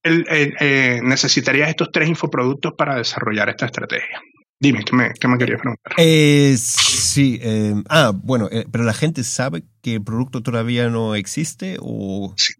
eh, 0.06 1.00
necesitarías 1.02 1.68
estos 1.68 1.90
tres 1.92 2.08
infoproductos 2.08 2.74
para 2.74 2.96
desarrollar 2.96 3.48
esta 3.48 3.66
estrategia. 3.66 4.20
Dime, 4.58 4.82
¿qué 4.84 4.96
me, 4.96 5.12
qué 5.20 5.28
me 5.28 5.36
querías 5.36 5.60
preguntar? 5.60 5.94
Eh, 5.98 6.54
sí, 6.58 7.38
em, 7.42 7.84
ah, 7.88 8.12
bueno, 8.14 8.48
eh, 8.50 8.64
pero 8.70 8.84
la 8.84 8.94
gente 8.94 9.22
sabe 9.22 9.64
que 9.82 9.94
el 9.94 10.04
producto 10.04 10.42
todavía 10.42 10.88
no 10.88 11.14
existe 11.14 11.76
o... 11.80 12.32
Sí, 12.36 12.54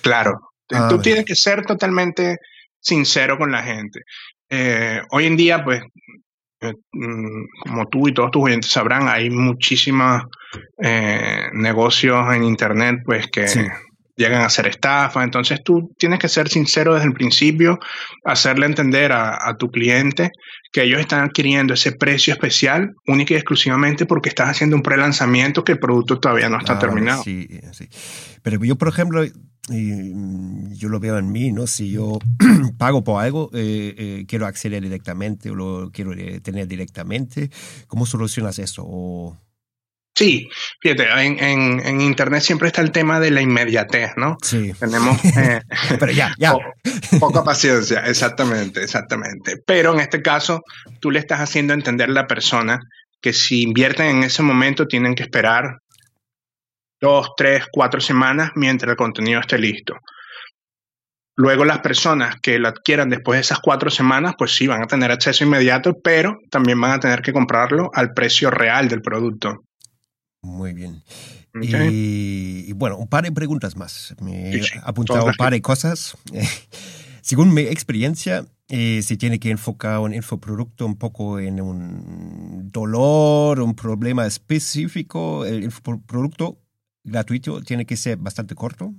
claro. 0.00 0.40
Ah, 0.72 0.88
Tú 0.88 0.98
tienes 0.98 1.24
que 1.24 1.34
ser 1.34 1.64
totalmente 1.64 2.38
sincero 2.80 3.36
con 3.36 3.52
la 3.52 3.62
gente. 3.62 4.00
hoy 5.10 5.26
en 5.26 5.36
día, 5.36 5.62
pues, 5.62 5.82
mm, 6.62 7.44
como 7.68 7.86
tú 7.88 8.08
y 8.08 8.14
todos 8.14 8.30
tus 8.30 8.44
oyentes 8.44 8.70
sabrán, 8.70 9.08
hay 9.08 9.28
muchísimos 9.28 10.22
negocios 11.52 12.34
en 12.34 12.44
Internet, 12.44 13.00
pues, 13.04 13.26
que 13.28 13.46
llegan 14.16 14.42
a 14.42 14.48
ser 14.48 14.66
estafa. 14.66 15.22
Entonces 15.22 15.62
tú 15.62 15.94
tienes 15.98 16.18
que 16.18 16.28
ser 16.28 16.48
sincero 16.48 16.94
desde 16.94 17.06
el 17.06 17.12
principio, 17.12 17.78
hacerle 18.24 18.66
entender 18.66 19.12
a, 19.12 19.54
tu 19.58 19.68
cliente 19.68 20.30
que 20.72 20.82
ellos 20.82 21.00
están 21.00 21.24
adquiriendo 21.24 21.74
ese 21.74 21.92
precio 21.92 22.32
especial 22.32 22.94
única 23.06 23.34
y 23.34 23.36
exclusivamente 23.36 24.06
porque 24.06 24.28
estás 24.28 24.50
haciendo 24.50 24.76
un 24.76 24.82
pre-lanzamiento 24.82 25.64
que 25.64 25.72
el 25.72 25.78
producto 25.78 26.18
todavía 26.18 26.48
no 26.48 26.58
está 26.58 26.78
terminado. 26.78 27.22
Sí, 27.22 27.48
sí. 27.72 27.88
Pero 28.42 28.62
yo, 28.64 28.76
por 28.76 28.88
ejemplo, 28.88 29.24
mm, 29.68 30.72
yo 30.74 30.88
lo 30.88 31.00
veo 31.00 31.18
en 31.18 31.30
mí, 31.30 31.52
¿no? 31.52 31.66
Si 31.66 31.90
yo 31.90 32.18
pago 32.78 33.04
por 33.04 33.22
algo, 33.22 33.50
eh, 33.54 33.94
eh, 33.96 34.24
quiero 34.28 34.46
acceder 34.46 34.82
directamente 34.82 35.50
o 35.50 35.54
lo 35.54 35.90
quiero 35.92 36.12
eh, 36.12 36.40
tener 36.40 36.66
directamente, 36.66 37.50
¿cómo 37.86 38.04
solucionas 38.04 38.58
eso? 38.58 38.82
O... 38.86 39.38
Sí, 40.16 40.48
fíjate, 40.80 41.08
en, 41.26 41.78
en, 41.84 42.00
Internet 42.00 42.40
siempre 42.40 42.68
está 42.68 42.80
el 42.80 42.90
tema 42.90 43.20
de 43.20 43.30
la 43.30 43.42
inmediatez, 43.42 44.12
¿no? 44.16 44.38
Sí. 44.42 44.72
Tenemos 44.80 45.22
eh, 45.36 45.60
Pero 46.00 46.10
ya, 46.10 46.34
ya. 46.38 46.54
poca 47.20 47.44
paciencia, 47.44 48.00
exactamente, 48.06 48.82
exactamente. 48.82 49.58
Pero 49.66 49.92
en 49.92 50.00
este 50.00 50.22
caso, 50.22 50.62
tú 51.00 51.10
le 51.10 51.18
estás 51.18 51.40
haciendo 51.40 51.74
entender 51.74 52.08
a 52.08 52.14
la 52.14 52.26
persona 52.26 52.80
que 53.20 53.34
si 53.34 53.60
invierten 53.60 54.06
en 54.06 54.22
ese 54.22 54.42
momento 54.42 54.86
tienen 54.86 55.14
que 55.14 55.22
esperar 55.22 55.80
dos, 56.98 57.32
tres, 57.36 57.66
cuatro 57.70 58.00
semanas 58.00 58.52
mientras 58.54 58.90
el 58.90 58.96
contenido 58.96 59.40
esté 59.40 59.58
listo. 59.58 59.96
Luego 61.36 61.66
las 61.66 61.80
personas 61.80 62.36
que 62.40 62.58
lo 62.58 62.68
adquieran 62.68 63.10
después 63.10 63.36
de 63.36 63.42
esas 63.42 63.60
cuatro 63.60 63.90
semanas, 63.90 64.34
pues 64.38 64.54
sí, 64.54 64.66
van 64.66 64.82
a 64.82 64.86
tener 64.86 65.10
acceso 65.10 65.44
inmediato, 65.44 65.92
pero 66.02 66.38
también 66.50 66.80
van 66.80 66.92
a 66.92 67.00
tener 67.00 67.20
que 67.20 67.34
comprarlo 67.34 67.90
al 67.92 68.14
precio 68.14 68.50
real 68.50 68.88
del 68.88 69.02
producto. 69.02 69.65
Muy 70.46 70.72
bien. 70.72 71.02
Y, 71.60 72.72
bueno, 72.74 72.96
un 72.96 73.08
par 73.08 73.24
de 73.24 73.32
preguntas 73.32 73.76
más. 73.76 74.14
Me 74.20 74.54
he 74.54 74.62
apuntado 74.82 75.26
un 75.26 75.34
par 75.34 75.52
de 75.52 75.60
cosas. 75.60 76.16
Según 77.20 77.52
mi 77.52 77.62
experiencia, 77.62 78.46
eh, 78.68 79.02
se 79.02 79.16
tiene 79.16 79.40
que 79.40 79.50
enfocar 79.50 79.98
un 79.98 80.14
infoproducto 80.14 80.86
un 80.86 80.96
poco 80.96 81.40
en 81.40 81.60
un 81.60 82.70
dolor, 82.70 83.60
un 83.60 83.74
problema 83.74 84.24
específico. 84.26 85.44
El 85.44 85.64
infoproducto 85.64 86.60
gratuito 87.02 87.60
tiene 87.62 87.84
que 87.84 87.96
ser 87.96 88.18
bastante 88.18 88.54
corto. 88.54 88.94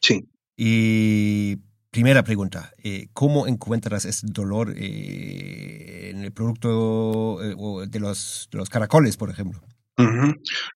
Sí. 0.00 0.28
Y 0.56 1.58
primera 1.92 2.24
pregunta, 2.24 2.72
eh, 2.82 3.08
¿cómo 3.12 3.46
encuentras 3.46 4.04
ese 4.04 4.26
dolor 4.28 4.74
eh, 4.76 6.10
en 6.10 6.24
el 6.24 6.32
producto 6.32 7.38
de, 7.38 8.00
los, 8.00 8.48
de 8.50 8.58
los 8.58 8.68
caracoles, 8.68 9.16
por 9.16 9.30
ejemplo? 9.30 9.62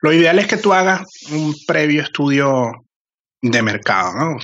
Lo 0.00 0.12
ideal 0.12 0.38
es 0.38 0.46
que 0.46 0.56
tú 0.56 0.72
hagas 0.72 1.02
un 1.30 1.54
previo 1.66 2.02
estudio 2.02 2.72
de 3.42 3.62
mercado, 3.62 4.14
¿no? 4.14 4.36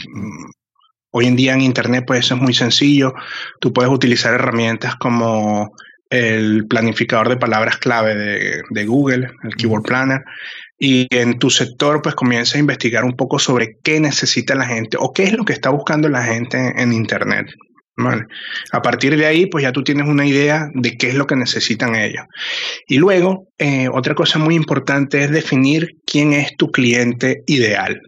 Hoy 1.12 1.27
en 1.27 1.37
día 1.37 1.55
en 1.55 1.62
Internet, 1.62 2.05
pues 2.07 2.21
eso 2.21 2.37
es 2.37 2.40
muy 2.40 2.55
sencillo. 2.55 3.12
Tú 3.61 3.73
puedes 3.73 3.93
utilizar 3.93 4.35
herramientas 4.35 4.95
como 4.97 5.73
el 6.11 6.66
planificador 6.66 7.29
de 7.29 7.37
palabras 7.37 7.79
clave 7.79 8.14
de, 8.69 8.87
Google, 8.87 9.31
el 9.45 9.55
Keyword 9.57 9.85
Planner, 9.85 10.21
y 10.79 11.07
en 11.11 11.38
tu 11.38 11.51
sector, 11.51 12.03
pues 12.03 12.14
comienza 12.14 12.57
a 12.57 12.61
investigar 12.61 13.05
un 13.05 13.16
poco 13.16 13.38
sobre 13.38 13.77
qué 13.83 14.01
necesita 14.01 14.55
la 14.55 14.66
gente 14.66 14.97
o 14.99 15.12
qué 15.12 15.25
es 15.25 15.33
lo 15.33 15.45
que 15.45 15.53
está 15.53 15.71
buscando 15.71 16.09
la 16.09 16.25
gente 16.25 16.75
en 16.77 16.93
Internet. 16.93 17.47
A 18.73 18.83
partir 18.83 19.17
de 19.17 19.27
ahí, 19.27 19.47
pues 19.47 19.63
ya 19.63 19.73
tú 19.73 19.83
tienes 19.83 20.07
una 20.07 20.27
idea 20.27 20.69
de 20.75 20.97
qué 20.97 21.09
es 21.09 21.15
lo 21.15 21.27
que 21.27 21.37
necesitan 21.37 21.95
ellos. 21.95 22.25
Y 22.87 22.99
luego, 22.99 23.49
eh, 23.59 23.89
otra 23.93 24.15
cosa 24.15 24.39
muy 24.39 24.55
importante 24.55 25.25
es 25.25 25.31
definir 25.31 25.97
quién 26.07 26.33
es 26.33 26.57
tu 26.57 26.71
cliente 26.71 27.43
ideal. 27.47 28.01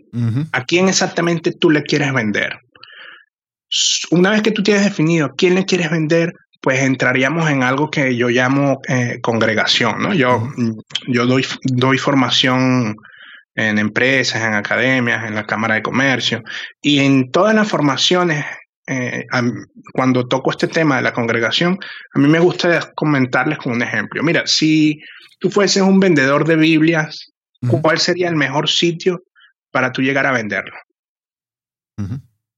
¿A 0.52 0.64
quién 0.64 0.88
exactamente 0.88 1.52
tú 1.52 1.70
le 1.70 1.82
quieres 1.82 2.12
vender? 2.12 2.58
Una 4.10 4.30
vez 4.30 4.42
que 4.42 4.50
tú 4.50 4.62
tienes 4.62 4.84
definido 4.84 5.30
quién 5.36 5.54
le 5.54 5.64
quieres 5.64 5.90
vender, 5.90 6.34
pues 6.60 6.80
entraríamos 6.80 7.50
en 7.50 7.62
algo 7.62 7.90
que 7.90 8.14
yo 8.16 8.28
llamo 8.28 8.80
eh, 8.88 9.18
congregación, 9.20 10.00
¿no? 10.00 10.14
Yo, 10.14 10.48
yo 11.08 11.26
doy, 11.26 11.44
doy 11.64 11.98
formación 11.98 12.94
en 13.54 13.78
empresas, 13.78 14.42
en 14.42 14.54
academias, 14.54 15.24
en 15.26 15.34
la 15.34 15.44
Cámara 15.44 15.74
de 15.74 15.82
Comercio, 15.82 16.42
y 16.80 17.00
en 17.00 17.30
todas 17.30 17.54
las 17.54 17.68
formaciones 17.68 18.44
eh, 18.92 19.26
cuando 19.92 20.26
toco 20.28 20.50
este 20.50 20.68
tema 20.68 20.96
de 20.96 21.02
la 21.02 21.12
congregación, 21.12 21.78
a 22.14 22.18
mí 22.18 22.28
me 22.28 22.40
gusta 22.40 22.92
comentarles 22.94 23.58
con 23.58 23.72
un 23.72 23.82
ejemplo. 23.82 24.22
Mira, 24.22 24.46
si 24.46 25.00
tú 25.38 25.50
fueses 25.50 25.82
un 25.82 26.00
vendedor 26.00 26.46
de 26.46 26.56
Biblias, 26.56 27.32
¿cuál 27.68 27.98
sería 27.98 28.28
el 28.28 28.36
mejor 28.36 28.68
sitio 28.68 29.22
para 29.70 29.92
tú 29.92 30.02
llegar 30.02 30.26
a 30.26 30.32
venderlo? 30.32 30.76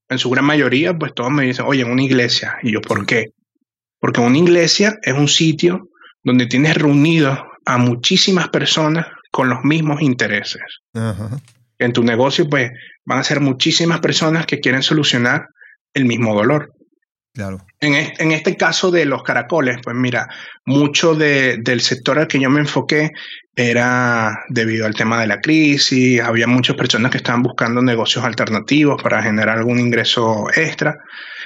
En 0.09 0.19
su 0.19 0.31
gran 0.31 0.45
mayoría, 0.45 0.97
pues 0.97 1.15
todos 1.15 1.31
me 1.31 1.45
dicen, 1.45 1.67
oye, 1.67 1.83
en 1.83 1.91
una 1.91 2.03
iglesia. 2.03 2.59
Y 2.63 2.73
yo, 2.73 2.81
¿por 2.81 3.07
qué? 3.07 3.33
Porque 4.01 4.21
una 4.21 4.39
iglesia 4.39 4.99
es 5.03 5.15
un 5.15 5.29
sitio 5.29 5.89
donde 6.23 6.47
tienes 6.47 6.77
reunido 6.77 7.47
a 7.65 7.79
muchísimas 7.79 8.49
personas 8.49 9.07
con 9.31 9.49
los 9.49 9.65
mismos 9.65 10.03
intereses. 10.03 10.63
En 11.79 11.93
tu 11.93 12.03
negocio, 12.05 12.49
pues, 12.49 12.71
van 13.05 13.19
a 13.19 13.25
ser 13.25 13.41
muchísimas 13.41 14.01
personas 14.01 14.47
que 14.47 14.61
quieren 14.61 14.83
solucionar 14.83 15.49
el 15.95 16.05
mismo 16.05 16.35
dolor. 16.35 16.73
Claro. 17.33 17.67
En, 17.81 18.31
este 18.31 18.57
caso 18.57 18.93
de 18.93 19.07
los 19.07 19.25
caracoles, 19.25 19.79
pues 19.83 19.97
mira, 19.97 20.29
mucho 20.65 21.17
del 21.17 21.81
sector 21.81 22.19
al 22.19 22.29
que 22.29 22.39
yo 22.39 22.49
me 22.49 22.61
enfoqué 22.61 23.11
era 23.57 24.39
debido 24.49 24.87
al 24.87 24.95
tema 24.95 25.21
de 25.21 25.27
la 25.27 25.41
crisis, 25.41 26.21
había 26.21 26.47
muchas 26.47 26.77
personas 26.77 27.11
que 27.11 27.17
estaban 27.17 27.43
buscando 27.43 27.83
negocios 27.83 28.25
alternativos 28.25 29.03
para 29.03 29.21
generar 29.21 29.59
algún 29.59 29.81
ingreso 29.81 30.47
extra 30.55 30.97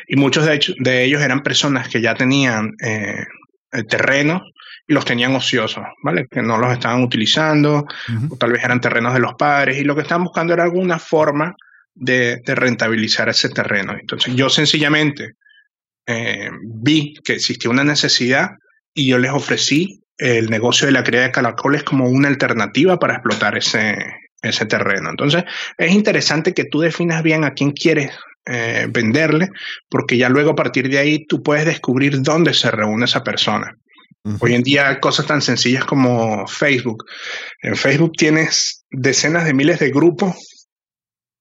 y 0.07 0.17
muchos 0.17 0.45
de, 0.45 0.61
de 0.79 1.05
ellos 1.05 1.23
eran 1.23 1.43
personas 1.43 1.89
que 1.89 2.03
ya 2.03 2.15
tenían 2.15 2.75
eh, 2.85 3.25
terrenos 3.89 4.43
y 4.87 4.93
los 4.93 5.05
tenían 5.05 5.35
ociosos, 5.35 5.85
¿vale? 6.03 6.27
Que 6.31 6.43
no 6.43 6.59
los 6.59 6.73
estaban 6.73 7.03
utilizando, 7.03 7.87
o 8.31 8.37
tal 8.37 8.53
vez 8.53 8.65
eran 8.65 8.81
terrenos 8.81 9.13
de 9.13 9.21
los 9.21 9.35
padres 9.35 9.79
y 9.79 9.85
lo 9.85 9.95
que 9.95 10.03
estaban 10.03 10.25
buscando 10.25 10.55
era 10.55 10.65
alguna 10.65 10.99
forma 10.99 11.55
de, 11.99 12.41
rentabilizar 12.47 13.29
ese 13.29 13.49
terreno. 13.49 13.97
Entonces 13.99 14.35
yo 14.35 14.49
sencillamente 14.49 15.33
eh, 16.07 16.51
vi 16.63 17.15
que 17.25 17.35
existía 17.35 17.71
una 17.71 17.85
necesidad 17.85 18.51
y 18.95 19.09
yo 19.09 19.19
les 19.19 19.33
ofrecí 19.33 20.01
el 20.17 20.51
negocio 20.51 20.87
de 20.87 20.93
la 20.93 21.05
cría 21.05 21.23
de 21.23 21.31
caracoles 21.31 21.85
como 21.85 22.09
una 22.09 22.29
alternativa 22.29 22.99
para 22.99 23.15
explotar 23.15 23.57
ese, 23.57 23.97
ese 24.43 24.67
terreno. 24.67 25.11
Entonces, 25.11 25.45
es 25.77 25.93
interesante 25.93 26.55
que 26.55 26.65
tú 26.65 26.81
definas 26.81 27.23
bien 27.23 27.45
a 27.45 27.53
quién 27.53 27.71
quieres 27.71 28.11
eh, 28.47 28.87
venderle, 28.91 29.49
porque 29.89 30.17
ya 30.17 30.29
luego 30.29 30.51
a 30.51 30.57
partir 30.57 30.89
de 30.89 30.99
ahí 30.99 31.27
tú 31.27 31.43
puedes 31.43 31.67
descubrir 31.67 32.23
dónde 32.23 32.55
se 32.55 32.71
reúne 32.71 33.05
esa 33.05 33.23
persona. 33.23 33.77
Hoy 34.41 34.55
en 34.55 34.63
día 34.63 35.01
cosas 35.01 35.27
tan 35.27 35.41
sencillas 35.41 35.85
como 35.85 36.47
Facebook. 36.47 37.05
En 37.63 37.77
Facebook 37.77 38.13
tienes 38.17 38.85
decenas 38.91 39.45
de 39.45 39.55
miles 39.55 39.79
de 39.79 39.91
grupos 39.91 40.35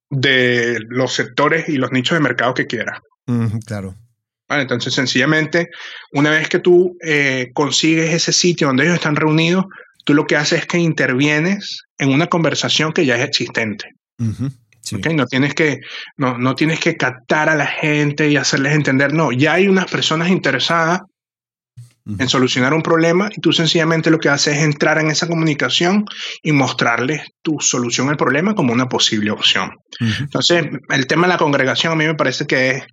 de 0.10 0.80
los 0.88 1.14
sectores 1.14 1.68
y 1.70 1.78
los 1.78 1.92
nichos 1.92 2.18
de 2.18 2.24
mercado 2.24 2.54
que 2.54 2.68
quieras. 2.68 3.00
claro. 3.66 3.96
entonces, 4.50 4.94
sencillamente, 4.94 5.70
una 6.14 6.32
vez 6.32 6.50
que 6.50 6.60
tú 6.60 6.98
eh, 7.04 7.50
consigues 7.54 8.14
ese 8.14 8.32
sitio 8.32 8.68
donde 8.68 8.84
ellos 8.84 8.96
están 8.96 9.16
reunidos, 9.16 9.66
tú 10.06 10.14
lo 10.14 10.26
que 10.26 10.38
haces 10.38 10.60
es 10.60 10.66
que 10.66 10.78
intervienes 10.78 11.84
en 11.98 12.10
una 12.10 12.28
conversación 12.28 12.94
que 12.94 13.06
ya 13.06 13.18
es 13.18 13.28
existente. 13.28 13.92
no, 14.18 15.26
tienes 15.26 15.54
que, 15.54 15.80
no, 16.16 16.38
no 16.38 16.56
tienes 16.56 16.80
que 16.80 16.96
captar 16.96 17.50
a 17.50 17.56
la 17.56 17.68
gente 17.68 18.30
y 18.30 18.38
hacerles 18.38 18.74
entender, 18.74 19.14
no, 19.14 19.32
ya 19.32 19.54
hay 19.54 19.68
unas 19.68 19.92
personas 19.92 20.30
interesadas 20.30 21.02
en 22.20 22.30
solucionar 22.30 22.74
un 22.74 22.82
problema 22.82 23.30
y 23.36 23.42
tú 23.42 23.52
sencillamente 23.52 24.10
lo 24.10 24.20
que 24.20 24.30
haces 24.30 24.58
es 24.58 24.64
entrar 24.64 24.98
en 25.00 25.08
esa 25.08 25.28
comunicación 25.28 26.06
y 26.42 26.52
mostrarles 26.52 27.22
tu 27.42 27.60
solución 27.60 28.10
al 28.10 28.18
problema 28.18 28.56
como 28.56 28.74
una 28.74 28.88
posible 28.88 29.32
opción. 29.32 29.72
Entonces, 30.00 30.66
el 30.90 31.08
tema 31.08 31.28
de 31.28 31.34
la 31.34 31.40
congregación 31.40 31.94
a 31.94 31.96
mí 31.96 32.06
me 32.06 32.16
parece 32.16 32.46
que 32.46 32.70
es 32.70 32.84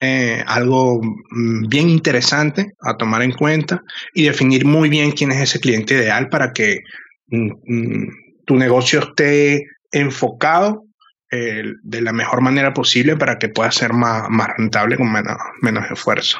eh, 0.00 0.42
algo 0.46 1.00
mm, 1.02 1.68
bien 1.68 1.88
interesante 1.88 2.72
a 2.80 2.96
tomar 2.96 3.22
en 3.22 3.32
cuenta 3.32 3.82
y 4.12 4.24
definir 4.24 4.64
muy 4.64 4.88
bien 4.88 5.12
quién 5.12 5.32
es 5.32 5.40
ese 5.40 5.60
cliente 5.60 5.94
ideal 5.94 6.28
para 6.28 6.52
que 6.52 6.80
mm, 7.28 7.50
mm, 7.66 8.08
tu 8.46 8.56
negocio 8.56 9.00
esté 9.00 9.64
enfocado 9.90 10.84
eh, 11.30 11.64
de 11.82 12.00
la 12.02 12.12
mejor 12.12 12.40
manera 12.40 12.72
posible 12.72 13.16
para 13.16 13.38
que 13.38 13.48
pueda 13.48 13.70
ser 13.70 13.92
más, 13.92 14.28
más 14.30 14.48
rentable 14.56 14.96
con 14.96 15.10
menos, 15.12 15.36
menos 15.62 15.90
esfuerzo. 15.90 16.38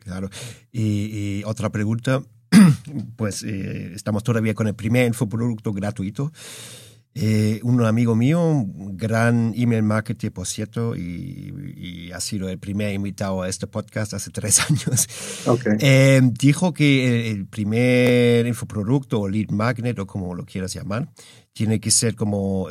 Claro. 0.00 0.28
Y, 0.76 1.44
otra 1.44 1.70
pregunta, 1.70 2.24
pues 3.16 3.44
eh, 3.44 3.92
estamos 3.94 4.24
todavía 4.24 4.54
con 4.54 4.66
el 4.66 4.74
primer 4.74 5.06
infoproducto 5.06 5.72
gratuito. 5.72 6.32
Eh, 7.14 7.60
un 7.62 7.80
amigo 7.84 8.16
mío, 8.16 8.64
gran 8.66 9.52
email 9.54 9.84
marketer, 9.84 10.32
por 10.32 10.48
cierto, 10.48 10.96
y, 10.96 12.10
ha 12.12 12.20
sido 12.20 12.48
el 12.48 12.58
primer 12.58 12.92
invitado 12.92 13.42
a 13.42 13.48
este 13.48 13.68
podcast 13.68 14.14
hace 14.14 14.30
tres 14.30 14.60
años, 14.68 15.08
eh, 15.80 16.20
dijo 16.22 16.72
que 16.72 17.30
el, 17.30 17.46
primer 17.46 18.46
infoproducto 18.46 19.20
o 19.20 19.28
lead 19.28 19.50
magnet 19.50 19.98
o 20.00 20.06
como 20.06 20.34
lo 20.34 20.44
quieras 20.44 20.74
llamar, 20.74 21.08
tiene 21.52 21.78
que 21.78 21.92
ser 21.92 22.16
como 22.16 22.66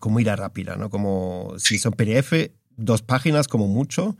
comida 0.00 0.34
rápida, 0.34 0.74
¿no? 0.74 0.90
Como 0.90 1.54
si 1.58 1.78
son 1.78 1.92
PDF, 1.92 2.50
dos 2.76 3.02
páginas 3.02 3.46
como 3.46 3.68
mucho, 3.68 4.16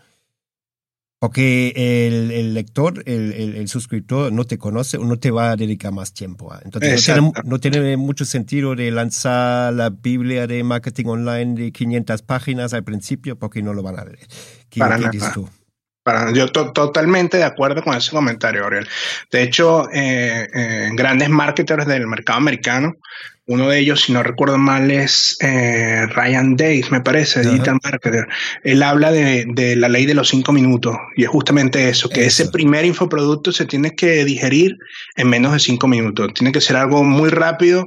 porque 1.24 1.72
el, 2.06 2.52
lector, 2.52 3.02
el, 3.06 3.66
suscriptor 3.66 4.30
no 4.30 4.44
te 4.44 4.58
conoce 4.58 4.98
o 4.98 5.06
no 5.06 5.16
te 5.18 5.30
va 5.30 5.52
a 5.52 5.56
dedicar 5.56 5.90
más 5.90 6.12
tiempo. 6.12 6.52
Entonces 6.62 7.10
no 7.44 7.58
tiene, 7.58 7.96
mucho 7.96 8.26
sentido 8.26 8.74
de 8.74 8.90
lanzar 8.90 9.72
la 9.72 9.88
Biblia 9.88 10.46
de 10.46 10.62
marketing 10.62 11.06
online 11.06 11.54
de 11.54 11.72
500 11.72 12.20
páginas 12.20 12.74
al 12.74 12.84
principio 12.84 13.38
porque 13.38 13.62
no 13.62 13.72
lo 13.72 13.82
van 13.82 13.98
a 13.98 14.04
leer. 14.04 14.18
¿Qué, 14.68 14.80
Para 14.80 14.98
dices 14.98 15.32
tú? 15.32 15.48
Para, 16.04 16.32
yo 16.32 16.52
totalmente 16.52 17.38
de 17.38 17.44
acuerdo 17.44 17.82
con 17.82 17.96
ese 17.96 18.10
comentario, 18.10 18.66
Ariel. 18.66 18.86
De 19.32 19.42
hecho, 19.42 19.88
eh, 19.90 20.46
eh, 20.54 20.90
grandes 20.92 21.30
marketers 21.30 21.86
del 21.86 22.06
mercado 22.06 22.38
americano 22.38 22.96
uno 23.46 23.68
de 23.68 23.78
ellos, 23.78 24.02
si 24.02 24.12
no 24.12 24.22
recuerdo 24.22 24.56
mal, 24.56 24.90
es 24.90 25.36
eh, 25.40 26.06
Ryan 26.06 26.56
Days, 26.56 26.90
me 26.90 27.02
parece, 27.02 27.42
Digital 27.42 27.78
Marketer. 27.82 28.26
Él 28.62 28.82
habla 28.82 29.12
de, 29.12 29.76
la 29.76 29.88
ley 29.90 30.06
de 30.06 30.14
los 30.14 30.28
cinco 30.28 30.52
minutos 30.52 30.96
y 31.14 31.24
es 31.24 31.28
justamente 31.28 31.90
eso, 31.90 32.08
que 32.08 32.24
ese 32.24 32.48
primer 32.48 32.86
infoproducto 32.86 33.52
se 33.52 33.66
tiene 33.66 33.94
que 33.94 34.24
digerir 34.24 34.78
en 35.16 35.28
menos 35.28 35.52
de 35.52 35.58
cinco 35.58 35.88
minutos. 35.88 36.32
Tiene 36.32 36.52
que 36.52 36.62
ser 36.62 36.76
algo 36.76 37.04
muy 37.04 37.28
rápido 37.28 37.86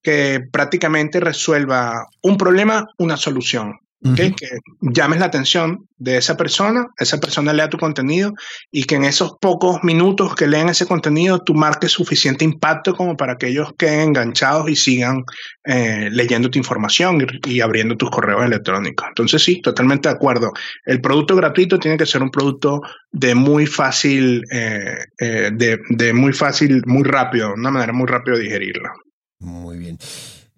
que 0.00 0.40
prácticamente 0.52 1.18
resuelva 1.18 2.06
un 2.22 2.36
problema, 2.36 2.86
una 2.96 3.16
solución 3.16 3.80
que 4.14 4.34
llames 4.80 5.18
la 5.18 5.26
atención 5.26 5.88
de 5.96 6.18
esa 6.18 6.36
persona, 6.36 6.86
esa 6.98 7.18
persona 7.18 7.54
lea 7.54 7.70
tu 7.70 7.78
contenido 7.78 8.34
y 8.70 8.84
que 8.84 8.96
en 8.96 9.04
esos 9.04 9.36
pocos 9.40 9.82
minutos 9.82 10.34
que 10.34 10.46
leen 10.46 10.68
ese 10.68 10.84
contenido 10.86 11.38
tú 11.42 11.54
marques 11.54 11.92
suficiente 11.92 12.44
impacto 12.44 12.94
como 12.94 13.16
para 13.16 13.36
que 13.36 13.48
ellos 13.48 13.72
queden 13.78 14.00
enganchados 14.00 14.68
y 14.68 14.76
sigan 14.76 15.24
eh, 15.64 16.10
leyendo 16.12 16.50
tu 16.50 16.58
información 16.58 17.26
y, 17.46 17.60
abriendo 17.60 17.96
tus 17.96 18.10
correos 18.10 18.44
electrónicos. 18.44 19.06
Entonces 19.08 19.42
sí, 19.42 19.62
totalmente 19.62 20.08
de 20.08 20.14
acuerdo. 20.14 20.52
El 20.84 21.00
producto 21.00 21.34
gratuito 21.34 21.78
tiene 21.78 21.96
que 21.96 22.06
ser 22.06 22.22
un 22.22 22.30
producto 22.30 22.82
de 23.10 23.34
muy 23.34 23.66
fácil, 23.66 24.42
eh, 24.52 24.98
eh, 25.18 25.50
de, 25.54 25.80
de 25.88 26.12
muy 26.12 26.34
fácil, 26.34 26.82
muy 26.86 27.04
rápido, 27.04 27.54
una 27.54 27.70
manera 27.70 27.92
muy 27.94 28.06
rápida 28.06 28.36
de 28.36 28.42
digerirlo. 28.42 28.90
Muy 29.38 29.78
bien. 29.78 29.98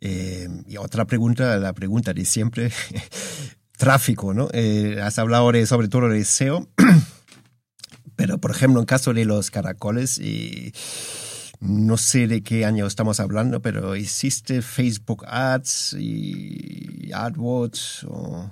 Eh, 0.01 0.49
y 0.67 0.77
otra 0.77 1.07
pregunta, 1.07 1.57
la 1.59 1.73
pregunta 1.73 2.13
de 2.13 2.25
siempre, 2.25 2.71
tráfico, 3.77 4.35
¿no? 4.35 4.49
Eh, 4.53 4.99
has 5.03 5.19
hablado 5.19 5.53
de, 5.53 5.67
sobre 5.67 5.89
todo 5.89 6.09
de 6.09 6.25
SEO, 6.25 6.69
pero 8.17 8.39
por 8.39 8.51
ejemplo, 8.51 8.81
en 8.81 8.87
caso 8.87 9.13
de 9.15 9.25
los 9.25 9.51
caracoles, 9.51 10.19
y 10.19 10.73
no 11.61 11.97
sé 11.97 12.27
de 12.27 12.43
qué 12.43 12.65
año 12.65 12.87
estamos 12.87 13.21
hablando, 13.21 13.61
pero 13.61 13.95
¿existe 13.95 14.63
Facebook 14.63 15.25
Ads 15.27 15.97
y 15.99 17.11
AdWords? 17.13 18.05
O... 18.09 18.51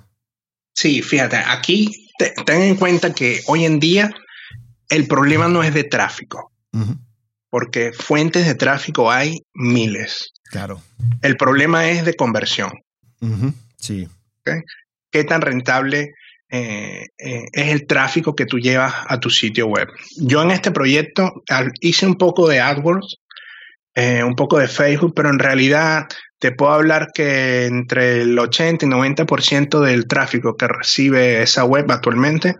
Sí, 0.73 1.01
fíjate, 1.01 1.37
aquí 1.37 2.09
ten 2.45 2.61
en 2.61 2.75
cuenta 2.75 3.13
que 3.13 3.41
hoy 3.47 3.65
en 3.65 3.79
día 3.79 4.13
el 4.89 5.07
problema 5.07 5.47
no 5.47 5.63
es 5.63 5.73
de 5.73 5.83
tráfico, 5.83 6.51
porque 7.55 7.93
fuentes 7.93 8.45
de 8.45 8.55
tráfico 8.55 9.09
hay 9.09 9.37
miles. 9.53 10.33
Claro. 10.51 10.81
El 11.21 11.37
problema 11.37 11.89
es 11.89 12.03
de 12.03 12.13
conversión. 12.13 12.69
Sí. 13.77 14.09
¿Qué 15.09 15.23
tan 15.23 15.39
rentable 15.39 16.11
eh, 16.49 17.05
eh, 17.17 17.43
es 17.53 17.69
el 17.69 17.87
tráfico 17.87 18.35
que 18.35 18.45
tú 18.45 18.59
llevas 18.59 18.93
a 19.07 19.21
tu 19.21 19.29
sitio 19.29 19.67
web? 19.67 19.87
Yo 20.17 20.41
en 20.41 20.51
este 20.51 20.71
proyecto 20.71 21.31
hice 21.79 22.05
un 22.05 22.15
poco 22.15 22.49
de 22.49 22.59
AdWords, 22.59 23.21
eh, 23.93 24.21
un 24.21 24.35
poco 24.35 24.59
de 24.59 24.67
Facebook, 24.67 25.13
pero 25.15 25.29
en 25.29 25.39
realidad 25.39 26.07
te 26.39 26.51
puedo 26.51 26.73
hablar 26.73 27.07
que 27.13 27.65
entre 27.65 28.21
el 28.21 28.37
80 28.37 28.85
y 28.85 28.89
90% 28.89 29.79
del 29.79 30.07
tráfico 30.07 30.55
que 30.55 30.67
recibe 30.67 31.41
esa 31.41 31.63
web 31.63 31.89
actualmente, 31.89 32.55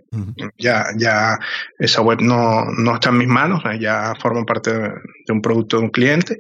ya, 0.57 0.85
ya 0.97 1.38
esa 1.77 2.01
web 2.01 2.21
no, 2.21 2.65
no, 2.65 2.95
está 2.95 3.09
en 3.09 3.17
mis 3.17 3.27
manos, 3.27 3.63
ya 3.79 4.13
forma 4.21 4.43
parte 4.43 4.71
de, 4.71 4.91
un 5.29 5.41
producto 5.41 5.77
de 5.77 5.83
un 5.83 5.89
cliente. 5.89 6.39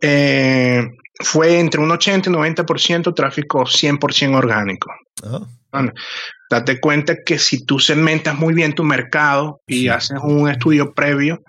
Eh, 0.00 0.86
fue 1.20 1.58
entre 1.58 1.80
un 1.80 1.90
80 1.90 2.28
y 2.28 2.32
90% 2.32 3.14
tráfico 3.14 3.64
100% 3.64 4.36
orgánico. 4.36 4.90
Ah. 5.22 5.86
date 6.50 6.78
cuenta 6.78 7.16
que 7.24 7.38
si 7.38 7.64
tú 7.64 7.78
segmentas 7.78 8.38
muy 8.38 8.52
bien 8.52 8.74
tu 8.74 8.84
mercado 8.84 9.60
y 9.66 9.88
haces 9.88 10.18
un 10.22 10.48
estudio 10.48 10.92
previo, 10.92 11.42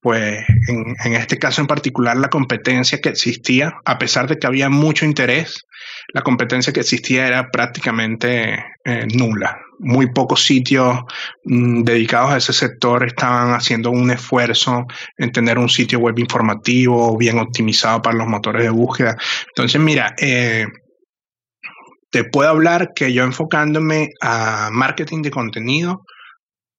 pues 0.00 0.44
en, 0.68 1.12
este 1.12 1.38
caso 1.38 1.60
en 1.60 1.66
particular 1.66 2.16
la 2.16 2.30
competencia 2.30 3.00
que 3.00 3.10
existía, 3.10 3.74
a 3.84 3.98
pesar 3.98 4.26
de 4.28 4.38
que 4.38 4.46
había 4.46 4.70
mucho 4.70 5.04
interés, 5.04 5.66
la 6.14 6.22
competencia 6.22 6.72
que 6.72 6.80
existía 6.80 7.26
era 7.26 7.50
prácticamente 7.50 8.64
eh, 8.84 9.06
nula. 9.14 9.58
Muy 9.78 10.12
pocos 10.12 10.44
sitios 10.44 11.00
mm, 11.44 11.82
dedicados 11.82 12.32
a 12.32 12.36
ese 12.38 12.52
sector 12.52 13.04
estaban 13.06 13.52
haciendo 13.52 13.90
un 13.90 14.10
esfuerzo 14.10 14.86
en 15.18 15.32
tener 15.32 15.58
un 15.58 15.68
sitio 15.68 15.98
web 15.98 16.18
informativo 16.18 17.16
bien 17.16 17.38
optimizado 17.38 18.00
para 18.00 18.16
los 18.16 18.26
motores 18.26 18.62
de 18.62 18.70
búsqueda. 18.70 19.16
Entonces, 19.48 19.80
mira, 19.80 20.14
eh, 20.18 20.66
te 22.10 22.24
puedo 22.24 22.48
hablar 22.48 22.92
que 22.94 23.12
yo 23.12 23.22
enfocándome 23.22 24.10
a 24.20 24.70
marketing 24.72 25.22
de 25.22 25.30
contenido, 25.30 26.04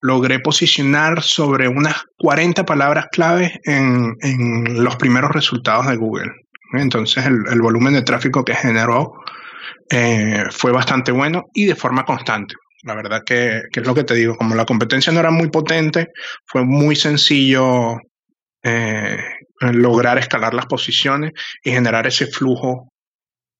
logré 0.02 0.40
posicionar 0.40 1.22
sobre 1.22 1.68
unas 1.68 1.94
40 2.18 2.64
palabras 2.64 3.06
claves 3.10 3.52
en, 3.64 4.14
los 4.82 4.96
primeros 4.96 5.30
resultados 5.30 5.86
de 5.86 5.96
Google. 5.96 6.32
Entonces 6.74 7.24
el, 7.24 7.60
volumen 7.62 7.94
de 7.94 8.02
tráfico 8.02 8.44
que 8.44 8.54
generó 8.54 9.12
eh, 9.88 10.44
fue 10.50 10.72
bastante 10.72 11.12
bueno 11.12 11.44
y 11.54 11.66
de 11.66 11.76
forma 11.76 12.04
constante. 12.04 12.56
La 12.82 12.96
verdad 12.96 13.22
que, 13.24 13.62
es 13.72 13.86
lo 13.86 13.94
que 13.94 14.02
te 14.02 14.14
digo, 14.14 14.36
como 14.36 14.56
la 14.56 14.66
competencia 14.66 15.12
no 15.12 15.20
era 15.20 15.30
muy 15.30 15.48
potente, 15.50 16.08
fue 16.46 16.64
muy 16.64 16.96
sencillo 16.96 17.98
eh, 18.64 19.18
lograr 19.60 20.18
escalar 20.18 20.52
las 20.52 20.66
posiciones 20.66 21.30
y 21.62 21.70
generar 21.70 22.08
ese 22.08 22.26
flujo 22.26 22.88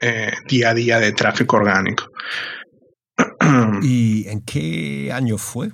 eh, 0.00 0.32
día 0.48 0.70
a 0.70 0.74
día 0.74 0.98
de 0.98 1.12
tráfico 1.12 1.56
orgánico. 1.56 2.08
¿Y 3.82 4.26
en 4.26 4.40
qué 4.44 5.12
año 5.12 5.38
fue? 5.38 5.70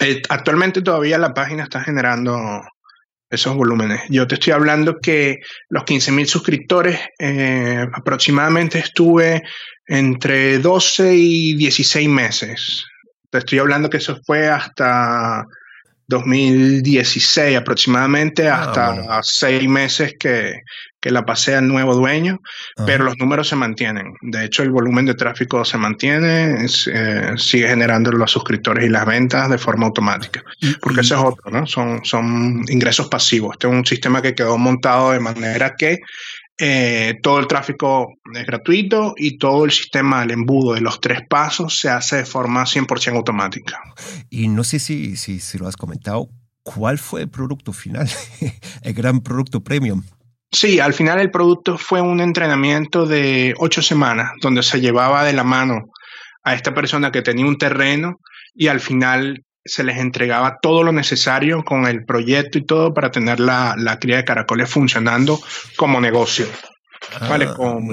Eh, 0.00 0.22
actualmente 0.28 0.82
todavía 0.82 1.18
la 1.18 1.34
página 1.34 1.64
está 1.64 1.80
generando 1.80 2.62
esos 3.30 3.54
volúmenes. 3.54 4.02
Yo 4.08 4.26
te 4.26 4.34
estoy 4.34 4.52
hablando 4.52 4.98
que 4.98 5.38
los 5.68 5.84
15.000 5.84 6.26
suscriptores 6.26 6.98
eh, 7.18 7.86
aproximadamente 7.92 8.78
estuve 8.78 9.42
entre 9.86 10.58
12 10.58 11.14
y 11.14 11.54
16 11.54 12.08
meses. 12.08 12.84
Te 13.30 13.38
estoy 13.38 13.60
hablando 13.60 13.88
que 13.88 13.98
eso 13.98 14.18
fue 14.26 14.48
hasta 14.48 15.44
2016 16.08 17.56
aproximadamente, 17.56 18.48
ah, 18.48 18.62
hasta 18.62 19.22
seis 19.22 19.68
meses 19.68 20.14
que, 20.18 20.62
la 21.04 21.24
pasé 21.24 21.56
al 21.56 21.66
nuevo 21.66 21.94
dueño, 21.94 22.40
pero 22.84 23.04
los 23.04 23.16
números 23.18 23.48
se 23.48 23.56
mantienen. 23.56 24.12
De 24.20 24.44
hecho, 24.44 24.62
el 24.62 24.70
volumen 24.70 25.06
de 25.06 25.14
tráfico 25.14 25.64
se 25.64 25.78
mantiene, 25.78 26.66
eh, 26.92 27.32
sigue 27.36 27.68
generando 27.68 28.12
los 28.12 28.30
suscriptores 28.30 28.84
y 28.84 28.90
las 28.90 29.06
ventas 29.06 29.48
de 29.48 29.56
forma 29.56 29.86
automática. 29.86 30.42
Porque 30.82 31.00
ese 31.00 31.14
es 31.14 31.20
otro, 31.20 31.50
¿no? 31.50 31.66
Son, 31.66 32.04
son 32.04 32.62
ingresos 32.68 33.08
pasivos. 33.08 33.52
Este 33.54 33.66
es 33.66 33.72
un 33.72 33.86
sistema 33.86 34.20
que 34.20 34.34
quedó 34.34 34.58
montado 34.58 35.12
de 35.12 35.20
manera 35.20 35.74
que 35.76 36.00
eh, 36.62 37.18
todo 37.22 37.38
el 37.38 37.46
tráfico 37.46 38.18
es 38.34 38.44
gratuito 38.44 39.14
y 39.16 39.38
todo 39.38 39.64
el 39.64 39.70
sistema, 39.70 40.22
el 40.22 40.30
embudo 40.30 40.74
de 40.74 40.82
los 40.82 41.00
tres 41.00 41.20
pasos 41.26 41.78
se 41.78 41.88
hace 41.88 42.16
de 42.16 42.26
forma 42.26 42.64
100% 42.64 43.16
automática. 43.16 43.80
Y 44.28 44.48
no 44.48 44.62
sé 44.62 44.78
si, 44.78 45.16
si, 45.16 45.56
lo 45.56 45.66
has 45.66 45.76
comentado, 45.76 46.28
¿cuál 46.62 46.98
fue 46.98 47.22
el 47.22 47.30
producto 47.30 47.72
final? 47.72 48.10
el 48.82 48.92
gran 48.92 49.20
producto 49.20 49.64
premium. 49.64 50.02
Sí, 50.52 50.80
al 50.80 50.94
final 50.94 51.20
el 51.20 51.30
producto 51.30 51.78
fue 51.78 52.00
un 52.00 52.20
entrenamiento 52.20 53.06
de 53.06 53.54
ocho 53.58 53.82
semanas 53.82 54.32
donde 54.40 54.62
se 54.62 54.80
llevaba 54.80 55.24
de 55.24 55.32
la 55.32 55.44
mano 55.44 55.90
a 56.42 56.54
esta 56.54 56.74
persona 56.74 57.12
que 57.12 57.22
tenía 57.22 57.46
un 57.46 57.56
terreno 57.56 58.20
y 58.54 58.66
al 58.66 58.80
final 58.80 59.44
se 59.64 59.84
les 59.84 59.98
entregaba 59.98 60.58
todo 60.60 60.82
lo 60.82 60.90
necesario 60.90 61.62
con 61.64 61.86
el 61.86 62.04
proyecto 62.04 62.58
y 62.58 62.64
todo 62.64 62.92
para 62.92 63.10
tener 63.10 63.38
la, 63.38 63.76
cría 64.00 64.16
de 64.16 64.24
caracoles 64.24 64.68
funcionando 64.68 65.38
como 65.76 66.00
negocio. 66.00 66.46
¿Vale? 67.28 67.46
Ah, 67.48 67.54
con 67.54 67.88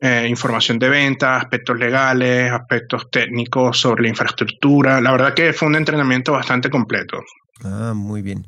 eh, 0.00 0.26
información 0.28 0.78
de 0.78 0.88
venta, 0.88 1.36
aspectos 1.36 1.78
legales, 1.78 2.52
aspectos 2.52 3.10
técnicos 3.10 3.80
sobre 3.80 4.02
la 4.02 4.08
infraestructura. 4.10 5.00
La 5.00 5.12
verdad 5.12 5.34
que 5.34 5.52
fue 5.52 5.68
un 5.68 5.76
entrenamiento 5.76 6.32
bastante 6.32 6.68
completo. 6.68 7.20
Ah, 7.62 7.92
muy 7.94 8.22
bien. 8.22 8.46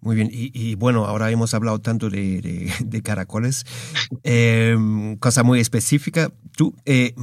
Muy 0.00 0.16
bien. 0.16 0.28
Y, 0.32 0.74
bueno, 0.74 1.04
ahora 1.04 1.30
hemos 1.30 1.54
hablado 1.54 1.80
tanto 1.80 2.10
de, 2.10 3.02
caracoles. 3.04 3.64
Em, 4.22 5.16
cosa 5.16 5.42
muy 5.42 5.60
específica. 5.60 6.32
Tú, 6.56 6.74
eh, 6.84 7.14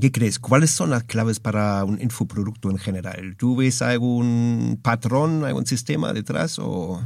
¿Qué 0.00 0.10
crees? 0.10 0.38
¿Cuáles 0.38 0.70
son 0.70 0.90
las 0.90 1.04
claves 1.04 1.38
para 1.38 1.84
un 1.84 2.00
infoproducto 2.00 2.70
en 2.70 2.78
general? 2.78 3.36
¿Tú 3.36 3.56
ves 3.56 3.80
algún 3.80 4.80
patrón, 4.82 5.44
algún 5.44 5.66
sistema 5.66 6.12
detrás 6.12 6.58
o...? 6.58 7.02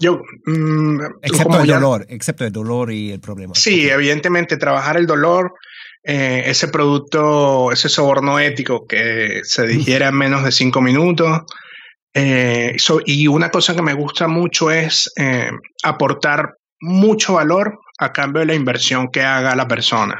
Yo, 0.00 0.22
mm, 0.46 1.00
excepto 1.22 1.60
el 1.60 1.66
dolor, 1.66 2.06
excepto 2.08 2.44
el 2.44 2.52
dolor 2.52 2.92
y 2.92 3.10
el 3.10 3.20
problema. 3.20 3.54
Sí, 3.54 3.88
evidentemente 3.88 4.56
trabajar 4.56 4.96
el 4.96 5.06
dolor, 5.06 5.54
eh, 6.04 6.44
ese 6.46 6.68
producto, 6.68 7.72
ese 7.72 7.88
soborno 7.88 8.38
ético 8.38 8.86
que 8.86 9.40
se 9.44 9.66
digiera 9.66 10.08
en 10.08 10.16
menos 10.16 10.44
de 10.44 10.52
cinco 10.52 10.80
minutos. 10.80 11.42
Eh, 12.14 12.76
y 13.06 13.26
una 13.26 13.50
cosa 13.50 13.76
que 13.76 13.82
me 13.82 13.94
gusta 13.94 14.28
mucho 14.28 14.70
es 14.70 15.12
eh, 15.16 15.50
aportar 15.82 16.54
mucho 16.80 17.34
valor 17.34 17.78
a 17.98 18.12
cambio 18.12 18.40
de 18.40 18.46
la 18.46 18.54
inversión 18.54 19.08
que 19.08 19.22
haga 19.22 19.54
la 19.54 19.68
persona 19.68 20.18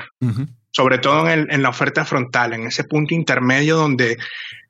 sobre 0.78 0.98
todo 0.98 1.28
en, 1.28 1.60
la 1.60 1.70
oferta 1.70 2.04
frontal, 2.04 2.52
en 2.52 2.68
ese 2.68 2.84
punto 2.84 3.12
intermedio 3.12 3.76
donde 3.76 4.16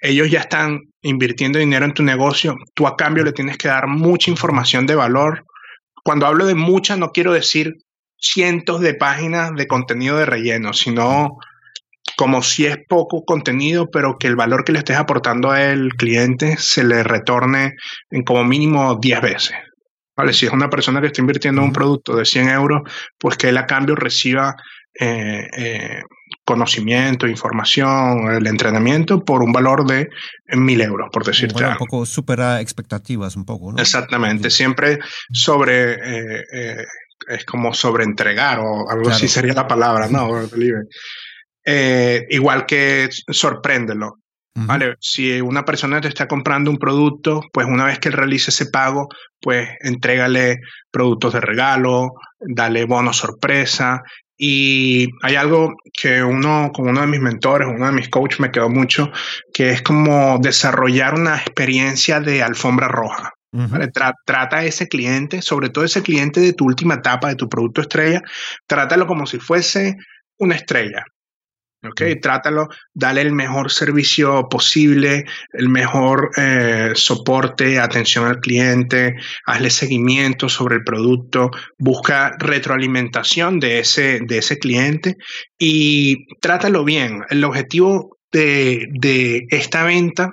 ellos 0.01 0.31
ya 0.31 0.41
están 0.41 0.81
invirtiendo 1.03 1.59
dinero 1.59 1.85
en 1.85 1.93
tu 1.93 2.03
negocio, 2.03 2.57
tú 2.73 2.87
a 2.87 2.97
cambio 2.97 3.25
le 3.25 3.33
tienes 3.33 3.59
que 3.59 3.69
dar 3.69 3.89
mucha 3.89 4.31
información 4.31 4.87
de 4.87 4.95
valor. 4.95 5.45
Cuando 6.03 6.27
hablo 6.27 6.47
de 6.47 6.55
mucha, 6.55 6.97
no 6.97 7.13
quiero 7.13 7.35
decir 7.35 7.75
cientos 8.17 8.81
de 8.81 8.95
páginas 8.95 9.55
de 9.55 9.67
contenido 9.67 10.17
de 10.17 10.25
relleno, 10.25 10.73
sino 10.73 11.37
como 12.19 12.43
si 12.43 12.67
es 12.67 12.79
poco 12.89 13.23
contenido, 13.25 13.87
pero 13.93 14.19
que 14.19 14.27
el 14.27 14.35
valor 14.35 14.65
que 14.65 14.73
le 14.73 14.81
estés 14.81 14.97
aportando 14.97 15.53
al 15.53 15.91
cliente 15.91 16.57
se 16.59 16.83
le 16.83 17.05
retorne 17.05 17.77
en 18.11 18.25
como 18.25 18.43
mínimo 18.43 18.99
10 19.01 19.21
veces. 19.21 19.57
¿Vale? 20.17 20.33
Si 20.33 20.45
es 20.45 20.53
una 20.53 20.69
persona 20.69 21.01
que 21.01 21.07
está 21.07 21.21
invirtiendo 21.21 21.61
en 21.61 21.69
un 21.69 21.73
producto 21.73 22.17
de 22.17 22.25
100 22.25 22.49
euros, 22.49 22.81
pues 23.21 23.37
que 23.37 23.51
él 23.51 23.57
a 23.57 23.67
cambio 23.67 23.95
reciba 23.95 24.57
eh, 24.99 25.47
eh, 25.57 26.03
conocimiento, 26.45 27.29
información, 27.29 28.29
el 28.35 28.49
entrenamiento 28.49 29.25
por 29.25 29.45
un 29.45 29.53
valor 29.53 29.87
de 29.87 30.09
mil 30.57 30.81
euros, 30.81 31.11
por 31.13 31.25
decirte 31.25 31.65
Un 31.65 31.77
poco 31.77 32.05
supera 32.05 32.61
expectativas, 32.61 33.37
un 33.37 33.45
poco, 33.45 33.71
¿no? 33.71 33.79
Exactamente, 33.79 34.51
siempre 34.51 34.99
sobre, 35.33 35.93
eh, 35.93 36.85
es 37.29 37.45
como 37.45 37.73
sobre 37.73 38.03
entregar 38.03 38.59
o 38.59 38.91
algo 38.91 39.09
así 39.09 39.29
sería 39.29 39.55
la 39.55 39.69
palabra, 39.69 40.09
¿no? 40.09 40.29
igual 42.31 42.67
que 42.67 43.09
sorpréndelo. 43.31 44.19
¿Vale? 44.67 44.97
Si 44.99 45.41
una 45.41 45.65
persona 45.65 46.01
te 46.01 46.09
está 46.09 46.27
comprando 46.27 46.69
un 46.69 46.79
producto, 46.79 47.43
pues 47.53 47.67
una 47.69 47.85
vez 47.85 48.01
que 48.01 48.09
él 48.09 48.15
realice 48.15 48.51
ese 48.51 48.67
pago, 48.67 49.09
pues 49.41 49.69
entrégale 49.81 50.59
productos 50.91 51.35
de 51.35 51.41
regalo, 51.41 52.11
dale 52.41 52.85
bonos 52.85 53.19
sorpresa 53.19 54.03
y 54.41 55.09
hay 55.23 55.35
algo 55.35 55.75
que 55.93 56.23
uno, 56.23 56.71
como 56.73 56.91
uno 56.91 57.01
de 57.01 57.09
mis 57.09 57.21
mentores, 57.21 57.69
uno 57.69 57.87
de 57.87 57.93
mis 57.93 58.09
coaches 58.09 58.39
me 58.39 58.53
quedó 58.53 58.69
mucho, 58.69 59.11
que 59.53 59.71
es 59.71 59.83
como 59.83 60.39
desarrollar 60.39 61.15
una 61.15 61.37
experiencia 61.37 62.21
de 62.21 62.43
alfombra 62.43 62.87
roja. 62.87 63.33
trata 64.25 64.59
a 64.59 64.65
ese 64.65 64.87
cliente, 64.87 65.43
sobre 65.43 65.71
todo 65.71 65.85
ese 65.85 66.03
cliente 66.03 66.41
de 66.41 66.53
tu 66.53 66.67
última 66.67 66.95
etapa, 66.95 67.29
de 67.29 67.35
tu 67.35 67.49
producto 67.49 67.81
estrella, 67.81 68.23
trátalo 68.67 69.07
como 69.07 69.27
si 69.27 69.39
fuese 69.39 69.97
una 70.39 70.55
estrella. 70.55 71.05
¿Ok? 71.89 72.03
Trátalo, 72.21 72.69
dale 72.95 73.21
el 73.21 73.33
mejor 73.33 73.71
servicio 73.71 74.49
posible, 74.49 75.25
el 75.53 75.69
mejor 75.69 76.31
eh, 76.37 76.93
soporte, 76.95 77.79
atención 77.79 78.27
al 78.27 78.41
cliente, 78.41 79.17
hazle 79.47 79.71
seguimiento 79.71 80.49
sobre 80.49 80.77
el 80.77 80.85
producto, 80.85 81.51
busca 81.79 82.37
retroalimentación 82.39 83.61
de 83.61 83.81
ese, 83.81 84.21
de 84.23 84.39
ese 84.39 84.59
cliente 84.59 85.17
y 85.59 86.27
trátalo 86.41 86.85
bien. 86.85 87.23
El 87.31 87.45
objetivo 87.45 88.19
de, 88.33 88.87
de 88.91 89.47
esta 89.51 89.85
venta 89.85 90.33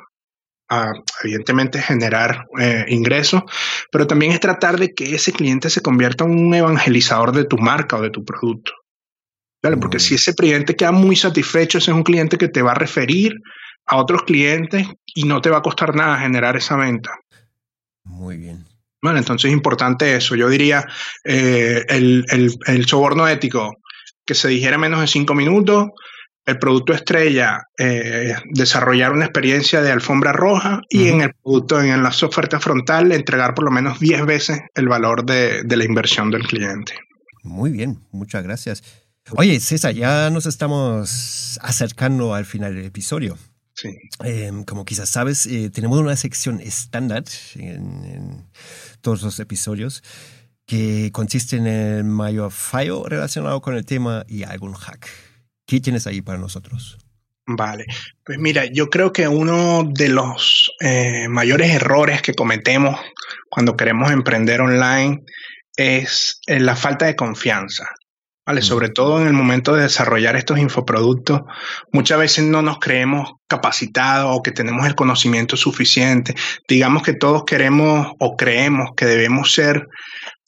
ah, 0.69 0.93
evidentemente 1.23 1.81
generar 1.81 2.45
eh, 2.59 2.85
ingresos, 2.89 3.43
pero 3.91 4.07
también 4.07 4.31
es 4.31 4.39
tratar 4.39 4.77
de 4.77 4.93
que 4.93 5.15
ese 5.15 5.31
cliente 5.31 5.69
se 5.69 5.81
convierta 5.81 6.25
en 6.25 6.31
un 6.31 6.53
evangelizador 6.53 7.31
de 7.31 7.45
tu 7.45 7.57
marca 7.57 7.97
o 7.97 8.01
de 8.01 8.09
tu 8.09 8.23
producto. 8.23 8.73
Porque 9.61 9.99
si 9.99 10.15
ese 10.15 10.35
cliente 10.35 10.75
queda 10.75 10.91
muy 10.91 11.15
satisfecho, 11.15 11.79
ese 11.79 11.91
es 11.91 11.97
un 11.97 12.03
cliente 12.03 12.37
que 12.37 12.49
te 12.49 12.61
va 12.61 12.71
a 12.71 12.75
referir 12.75 13.33
a 13.87 13.97
otros 13.97 14.23
clientes 14.23 14.87
y 15.05 15.23
no 15.23 15.41
te 15.41 15.49
va 15.49 15.57
a 15.57 15.61
costar 15.61 15.95
nada 15.95 16.19
generar 16.19 16.55
esa 16.55 16.75
venta. 16.75 17.11
Muy 18.03 18.37
bien. 18.37 18.65
Bueno, 19.01 19.19
entonces 19.19 19.49
es 19.49 19.53
importante 19.53 20.15
eso. 20.15 20.35
Yo 20.35 20.49
diría 20.49 20.85
eh, 21.23 21.83
el, 21.89 22.85
soborno 22.87 23.27
ético, 23.27 23.75
que 24.25 24.33
se 24.33 24.47
dijera 24.47 24.77
menos 24.77 25.01
de 25.01 25.07
cinco 25.07 25.35
minutos, 25.35 25.89
el 26.45 26.59
producto 26.59 26.93
estrella, 26.93 27.63
eh, 27.77 28.35
desarrollar 28.51 29.13
una 29.13 29.25
experiencia 29.25 29.81
de 29.81 29.91
alfombra 29.91 30.31
roja 30.31 30.81
y 30.89 31.07
en 31.07 31.21
el 31.21 31.31
producto, 31.33 31.81
en 31.81 32.03
la 32.03 32.09
oferta 32.09 32.59
frontal, 32.59 33.11
entregar 33.11 33.55
por 33.55 33.65
lo 33.65 33.71
menos 33.71 33.99
10 33.99 34.25
veces 34.25 34.59
el 34.75 34.87
valor 34.87 35.25
de 35.25 35.63
la 35.67 35.83
inversión 35.83 36.29
del 36.29 36.43
cliente. 36.43 36.93
Muy 37.43 37.71
bien, 37.71 37.99
muchas 38.11 38.43
gracias. 38.43 39.04
Oye, 39.31 39.59
César, 39.59 39.93
ya 39.93 40.29
nos 40.29 40.45
estamos 40.45 41.59
acercando 41.61 42.35
al 42.35 42.45
final 42.45 42.75
del 42.75 42.85
episodio. 42.85 43.37
Sí. 43.73 43.89
Em, 44.23 44.63
como 44.63 44.85
quizás 44.85 45.09
sabes, 45.09 45.47
eh, 45.47 45.69
tenemos 45.69 45.99
una 45.99 46.15
sección 46.15 46.61
estándar 46.61 47.23
en, 47.55 48.47
todos 49.01 49.23
los 49.23 49.39
episodios 49.39 50.03
que 50.65 51.11
consiste 51.11 51.57
en 51.57 51.67
el 51.67 52.03
mayor 52.03 52.51
fallo 52.51 53.03
relacionado 53.07 53.61
con 53.61 53.75
el 53.75 53.85
tema 53.85 54.25
y 54.27 54.43
algún 54.43 54.73
hack. 54.73 55.09
¿Qué 55.65 55.81
tienes 55.81 56.07
ahí 56.07 56.21
para 56.21 56.37
nosotros? 56.37 56.97
Vale, 57.47 57.85
pues 58.23 58.39
mira, 58.39 58.65
yo 58.65 58.89
creo 58.89 59.11
que 59.11 59.27
uno 59.27 59.83
de 59.91 60.09
los 60.09 60.71
eh, 60.79 61.27
mayores 61.27 61.71
errores 61.71 62.21
que 62.21 62.33
cometemos 62.33 62.99
cuando 63.49 63.75
queremos 63.75 64.11
emprender 64.11 64.61
online 64.61 65.23
es 65.75 66.39
eh, 66.47 66.59
la 66.59 66.75
falta 66.75 67.05
de 67.05 67.15
confianza. 67.15 67.87
¿Vale? 68.45 68.61
Sobre 68.61 68.89
todo 68.89 69.19
en 69.21 69.27
el 69.27 69.33
momento 69.33 69.73
de 69.73 69.83
desarrollar 69.83 70.35
estos 70.35 70.59
infoproductos, 70.59 71.41
muchas 71.91 72.19
veces 72.19 72.45
no 72.45 72.61
nos 72.61 72.79
creemos 72.79 73.33
capacitados 73.47 74.37
o 74.37 74.43
que 74.43 74.51
tenemos 74.51 74.85
el 74.85 74.95
conocimiento 74.95 75.57
suficiente. 75.57 76.35
Digamos 76.67 77.03
que 77.03 77.13
todos 77.13 77.43
queremos 77.45 78.07
o 78.19 78.35
creemos 78.35 78.89
que 78.95 79.05
debemos 79.05 79.53
ser 79.53 79.87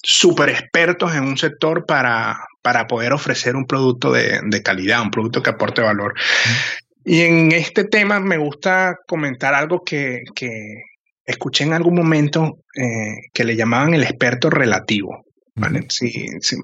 súper 0.01 0.49
expertos 0.49 1.15
en 1.15 1.23
un 1.23 1.37
sector 1.37 1.85
para, 1.85 2.37
para 2.61 2.87
poder 2.87 3.13
ofrecer 3.13 3.55
un 3.55 3.65
producto 3.65 4.11
de, 4.11 4.61
calidad, 4.63 5.01
un 5.01 5.11
producto 5.11 5.41
que 5.41 5.49
aporte 5.49 5.81
valor. 5.81 6.13
Y 7.03 7.21
en 7.21 7.51
este 7.51 7.85
tema 7.85 8.19
me 8.19 8.37
gusta 8.37 8.97
comentar 9.07 9.53
algo 9.53 9.83
que, 9.83 10.23
escuché 11.25 11.65
en 11.65 11.73
algún 11.73 11.95
momento 11.95 12.59
eh, 12.73 13.29
que 13.33 13.43
le 13.43 13.57
llamaban 13.57 13.93
el 13.93 14.03
experto 14.03 14.49
relativo. 14.49 15.26
¿Vale? 15.57 15.87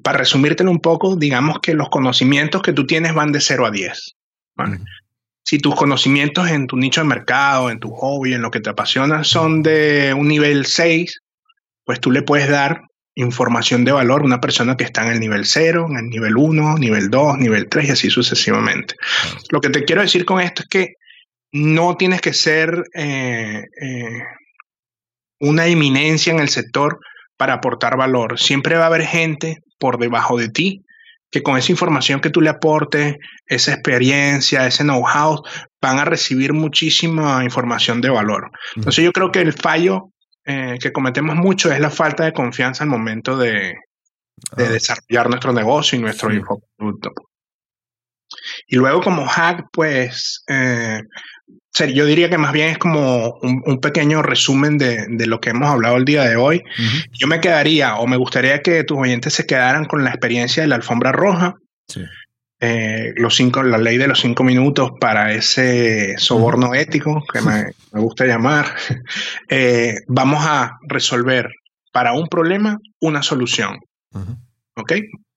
para 0.03 0.19
resumírtelo 0.19 0.71
un 0.71 0.79
poco, 0.79 1.15
digamos 1.15 1.59
que 1.59 1.73
los 1.73 1.89
conocimientos 1.89 2.61
que 2.61 2.73
tú 2.73 2.85
tienes 2.85 3.13
van 3.13 3.31
de 3.31 3.41
0 3.41 3.65
a 3.65 3.71
10. 3.71 4.15
¿vale? 4.55 4.79
Si 5.43 5.57
tus 5.57 5.75
conocimientos 5.75 6.49
en 6.49 6.67
tu 6.67 6.77
nicho 6.77 7.01
de 7.01 7.07
mercado, 7.07 7.69
en 7.69 7.79
tu 7.79 7.89
hobby, 7.91 8.33
en 8.33 8.41
lo 8.41 8.51
que 8.51 8.61
te 8.61 8.69
apasiona 8.69 9.23
son 9.23 9.61
de 9.61 10.13
un 10.17 10.27
nivel 10.27 10.65
6, 10.65 11.21
pues 11.83 11.99
tú 11.99 12.11
le 12.11 12.21
puedes 12.21 12.47
dar 12.47 12.81
información 13.15 13.83
de 13.85 13.91
valor 13.91 14.21
a 14.21 14.25
una 14.25 14.41
persona 14.41 14.77
que 14.77 14.85
está 14.85 15.05
en 15.05 15.13
el 15.13 15.19
nivel 15.19 15.45
0, 15.45 15.87
en 15.89 15.97
el 15.97 16.09
nivel 16.09 16.37
1, 16.37 16.77
nivel 16.77 17.09
2, 17.09 17.37
nivel 17.37 17.67
3 17.69 17.87
y 17.87 17.91
así 17.91 18.09
sucesivamente. 18.09 18.95
Lo 19.49 19.59
que 19.59 19.69
te 19.69 19.83
quiero 19.83 20.01
decir 20.01 20.25
con 20.25 20.39
esto 20.39 20.63
es 20.63 20.69
que 20.69 20.93
no 21.51 21.97
tienes 21.97 22.21
que 22.21 22.33
ser 22.33 22.83
eh, 22.95 23.63
eh, 23.81 24.23
una 25.39 25.67
eminencia 25.67 26.33
en 26.33 26.39
el 26.39 26.49
sector 26.49 26.99
para 27.43 27.55
aportar 27.55 27.97
valor. 27.97 28.39
Siempre 28.39 28.77
va 28.77 28.85
a 28.85 28.87
haber 28.87 29.01
gente 29.01 29.63
por 29.77 29.97
debajo 29.97 30.37
de 30.37 30.47
ti 30.47 30.85
que 31.29 31.43
con 31.43 31.57
esa 31.57 31.73
información 31.73 32.21
que 32.21 32.29
tú 32.29 32.39
le 32.39 32.49
aportes, 32.49 33.17
esa 33.45 33.73
experiencia, 33.73 34.65
ese 34.65 34.83
know-how, 34.83 35.43
van 35.81 35.99
a 35.99 36.05
recibir 36.05 36.53
muchísima 36.53 37.43
información 37.43 37.99
de 37.99 38.09
valor. 38.09 38.49
Entonces 38.77 39.03
yo 39.03 39.11
creo 39.11 39.29
que 39.29 39.41
el 39.41 39.51
fallo 39.51 40.11
eh, 40.45 40.77
que 40.79 40.93
cometemos 40.93 41.35
mucho 41.35 41.69
es 41.69 41.81
la 41.81 41.89
falta 41.89 42.23
de 42.23 42.31
confianza 42.31 42.85
al 42.85 42.89
momento 42.89 43.35
de, 43.35 43.73
ah. 44.51 44.55
desarrollar 44.55 45.27
nuestro 45.27 45.51
negocio 45.51 45.99
y 45.99 46.01
nuestro 46.01 46.33
infoproducto. 46.33 47.11
Y 48.67 48.75
luego 48.75 49.01
como 49.01 49.27
hack, 49.27 49.67
pues 49.71 50.43
eh, 50.47 51.01
yo 51.93 52.05
diría 52.05 52.29
que 52.29 52.37
más 52.37 52.53
bien 52.53 52.69
es 52.69 52.77
como 52.77 53.39
un, 53.41 53.79
pequeño 53.81 54.21
resumen 54.21 54.77
de, 54.77 55.07
lo 55.25 55.41
que 55.41 55.49
hemos 55.49 55.69
hablado 55.69 55.97
el 55.97 56.05
día 56.05 56.23
de 56.23 56.35
hoy. 56.35 56.63
Yo 57.11 57.27
me 57.27 57.41
quedaría 57.41 57.95
o 57.95 58.07
me 58.07 58.17
gustaría 58.17 58.61
que 58.61 58.83
tus 58.83 58.97
oyentes 58.97 59.33
se 59.33 59.45
quedaran 59.45 59.85
con 59.85 60.03
la 60.03 60.11
experiencia 60.11 60.61
de 60.61 60.69
la 60.69 60.75
alfombra 60.75 61.11
roja. 61.11 61.55
Eh, 62.59 63.13
los 63.17 63.35
cinco, 63.35 63.61
la 63.61 63.77
ley 63.77 63.97
de 63.97 64.07
los 64.07 64.21
cinco 64.21 64.43
minutos 64.45 64.91
para 64.97 65.33
ese 65.33 66.17
soborno 66.17 66.73
ético 66.73 67.21
que 67.31 67.41
me, 67.41 67.71
gusta 67.91 68.25
llamar. 68.25 68.73
Eh, 69.49 69.95
vamos 70.07 70.43
a 70.45 70.77
resolver 70.87 71.49
para 71.91 72.13
un 72.13 72.27
problema 72.27 72.79
una 72.99 73.21
solución. 73.21 73.79
¿Ok? 74.75 74.93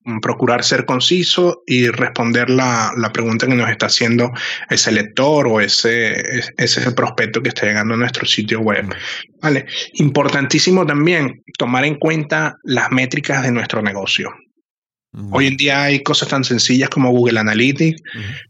Mm, 0.07 0.21
procurar 0.21 0.63
ser 0.63 0.85
conciso 0.85 1.65
y 1.67 1.89
responder 1.89 2.49
la, 2.49 2.93
pregunta 3.13 3.49
que 3.49 3.57
nos 3.57 3.69
está 3.69 3.87
haciendo 3.87 4.31
ese 4.71 4.93
lector 4.93 5.49
o 5.49 5.61
ese, 5.61 6.15
ese 6.57 6.93
prospecto 6.93 7.43
que 7.43 7.49
está 7.49 7.67
llegando 7.67 7.95
a 7.95 7.97
nuestro 7.97 8.25
sitio 8.25 8.61
web. 8.61 8.95
¿Vale? 9.43 9.67
Importantísimo 9.95 10.87
también 10.87 11.43
tomar 11.59 11.85
en 11.85 11.97
cuenta 11.97 12.57
las 12.63 12.93
métricas 12.93 13.43
de 13.43 13.51
nuestro 13.51 13.83
negocio. 13.83 14.33
Hoy 15.31 15.47
en 15.47 15.57
día 15.57 15.85
hay 15.85 16.03
cosas 16.03 16.29
tan 16.29 16.45
sencillas 16.45 16.91
como 16.91 17.11
Google 17.11 17.41
Analytics 17.41 18.03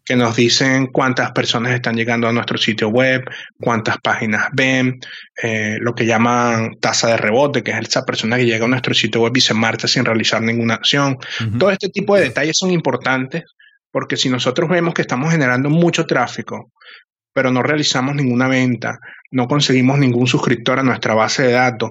que 0.05 0.17
nos 0.17 0.35
dicen 0.35 0.89
cuántas 0.89 1.31
personas 1.31 1.73
están 1.73 1.95
llegando 1.95 2.27
a 2.27 2.33
nuestro 2.33 2.59
sitio 2.59 2.89
web, 2.89 3.23
cuántas 3.61 3.99
páginas 3.99 4.49
ven, 4.53 4.99
eh, 5.41 5.79
lo 5.81 5.95
que 5.95 6.07
llaman 6.07 6.77
tasa 6.81 7.09
de 7.09 7.19
rebote, 7.19 7.63
que 7.63 7.71
es 7.71 7.79
esa 7.89 8.05
persona 8.05 8.37
que 8.37 8.47
llega 8.47 8.65
a 8.65 8.69
nuestro 8.69 8.95
sitio 8.95 9.21
web 9.21 9.37
y 9.37 9.41
se 9.41 9.55
marcha 9.55 9.87
sin 9.87 10.05
realizar 10.05 10.43
ninguna 10.43 10.75
acción. 10.75 11.17
Todo 11.59 11.71
este 11.71 11.89
tipo 11.89 12.17
de 12.17 12.23
detalles 12.23 12.59
son 12.59 12.73
importantes 12.73 13.45
porque 13.93 14.17
si 14.17 14.29
nosotros 14.29 14.69
vemos 14.69 14.93
que 14.93 15.03
estamos 15.03 15.31
generando 15.31 15.71
mucho 15.71 16.05
tráfico, 16.05 16.73
pero 17.37 17.51
no 17.51 17.63
realizamos 17.63 18.15
ninguna 18.15 18.49
venta, 18.49 18.99
no 19.31 19.47
conseguimos 19.47 19.99
ningún 19.99 20.27
suscriptor 20.27 20.79
a 20.79 20.83
nuestra 20.83 21.13
base 21.13 21.43
de 21.43 21.53
datos, 21.53 21.91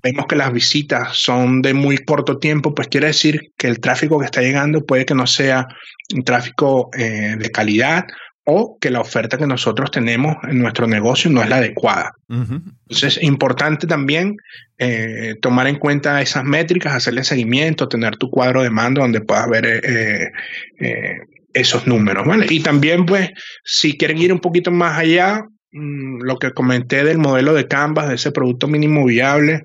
vemos 0.00 0.26
que 0.28 0.36
las 0.36 0.52
visitas 0.52 1.16
son 1.16 1.62
de 1.62 1.74
muy 1.74 1.98
corto 1.98 2.38
tiempo, 2.38 2.76
pues 2.76 2.86
quiere 2.86 3.08
decir 3.08 3.50
que 3.58 3.66
el 3.66 3.80
tráfico 3.80 4.20
que 4.20 4.26
está 4.26 4.40
llegando 4.40 4.86
puede 4.86 5.04
que 5.04 5.16
no 5.16 5.26
sea 5.26 5.66
un 6.14 6.22
tráfico 6.22 6.90
eh, 6.96 7.34
de 7.36 7.50
calidad 7.50 8.04
o 8.44 8.78
que 8.80 8.90
la 8.90 9.00
oferta 9.00 9.36
que 9.36 9.48
nosotros 9.48 9.90
tenemos 9.90 10.36
en 10.44 10.60
nuestro 10.60 10.86
negocio 10.86 11.28
no 11.28 11.42
es 11.42 11.48
la 11.48 11.56
adecuada. 11.56 12.12
Entonces 12.28 13.16
es 13.16 13.22
importante 13.24 13.88
también 13.88 14.36
eh, 14.78 15.34
tomar 15.42 15.66
en 15.66 15.80
cuenta 15.80 16.22
esas 16.22 16.44
métricas, 16.44 16.94
hacerle 16.94 17.24
seguimiento, 17.24 17.88
tener 17.88 18.16
tu 18.16 18.30
cuadro 18.30 18.62
de 18.62 18.70
mando 18.70 19.00
donde 19.00 19.22
puedas 19.22 19.48
ver 19.48 19.66
eh, 19.66 21.18
esos 21.54 21.86
números, 21.86 22.26
¿vale? 22.26 22.46
Y 22.50 22.60
también, 22.60 23.06
pues, 23.06 23.30
si 23.64 23.96
quieren 23.96 24.18
ir 24.18 24.32
un 24.32 24.40
poquito 24.40 24.70
más 24.70 24.98
allá, 24.98 25.44
mm, 25.72 26.22
lo 26.22 26.38
que 26.38 26.52
comenté 26.52 27.04
del 27.04 27.18
modelo 27.18 27.54
de 27.54 27.66
Canvas, 27.66 28.08
de 28.08 28.16
ese 28.16 28.32
producto 28.32 28.68
mínimo 28.68 29.04
viable, 29.06 29.62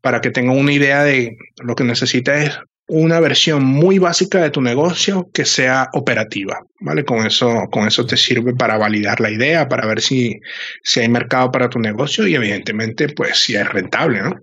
para 0.00 0.20
que 0.20 0.30
tengan 0.30 0.58
una 0.58 0.72
idea 0.72 1.02
de 1.02 1.36
lo 1.62 1.74
que 1.74 1.84
necesita 1.84 2.36
es 2.42 2.58
una 2.86 3.18
versión 3.20 3.64
muy 3.64 3.98
básica 3.98 4.42
de 4.42 4.50
tu 4.50 4.60
negocio 4.60 5.30
que 5.32 5.46
sea 5.46 5.88
operativa, 5.94 6.60
¿vale? 6.80 7.04
Con 7.04 7.26
eso, 7.26 7.68
con 7.70 7.86
eso 7.86 8.04
te 8.04 8.16
sirve 8.16 8.54
para 8.54 8.76
validar 8.76 9.20
la 9.20 9.30
idea, 9.30 9.68
para 9.68 9.86
ver 9.86 10.02
si, 10.02 10.38
si 10.82 11.00
hay 11.00 11.08
mercado 11.08 11.50
para 11.50 11.70
tu 11.70 11.78
negocio 11.78 12.26
y 12.26 12.34
evidentemente, 12.34 13.08
pues, 13.08 13.38
si 13.38 13.56
es 13.56 13.66
rentable, 13.66 14.22
¿no? 14.22 14.34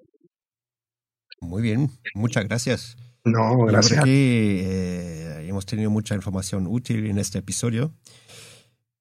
Muy 1.39 1.61
bien, 1.61 1.89
muchas 2.15 2.47
gracias. 2.47 2.97
No, 3.23 3.65
gracias. 3.65 4.03
Que, 4.03 4.63
eh, 4.65 5.30
hemos 5.51 5.65
tenido 5.65 5.89
mucha 5.89 6.15
información 6.15 6.67
útil 6.67 7.05
en 7.05 7.17
este 7.17 7.39
episodio. 7.39 7.93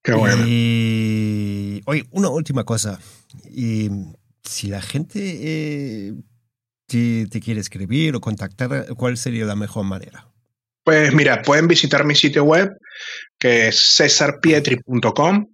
Qué 0.02 0.12
bueno. 0.12 0.44
Y 0.46 1.82
oye, 1.86 2.06
una 2.10 2.28
última 2.28 2.64
cosa. 2.64 2.98
Y 3.50 3.90
si 4.42 4.68
la 4.68 4.82
gente 4.82 5.18
eh, 5.20 6.14
te, 6.86 7.40
quiere 7.40 7.60
escribir 7.60 8.14
o 8.16 8.20
contactar, 8.20 8.86
¿cuál 8.96 9.16
sería 9.16 9.44
la 9.44 9.56
mejor 9.56 9.84
manera? 9.84 10.26
Pues 10.84 11.12
mira, 11.14 11.42
pueden 11.42 11.68
visitar 11.68 12.04
mi 12.04 12.14
sitio 12.14 12.44
web 12.44 12.70
que 13.38 13.68
es 13.68 13.94
cesarpietri.com 13.96 15.46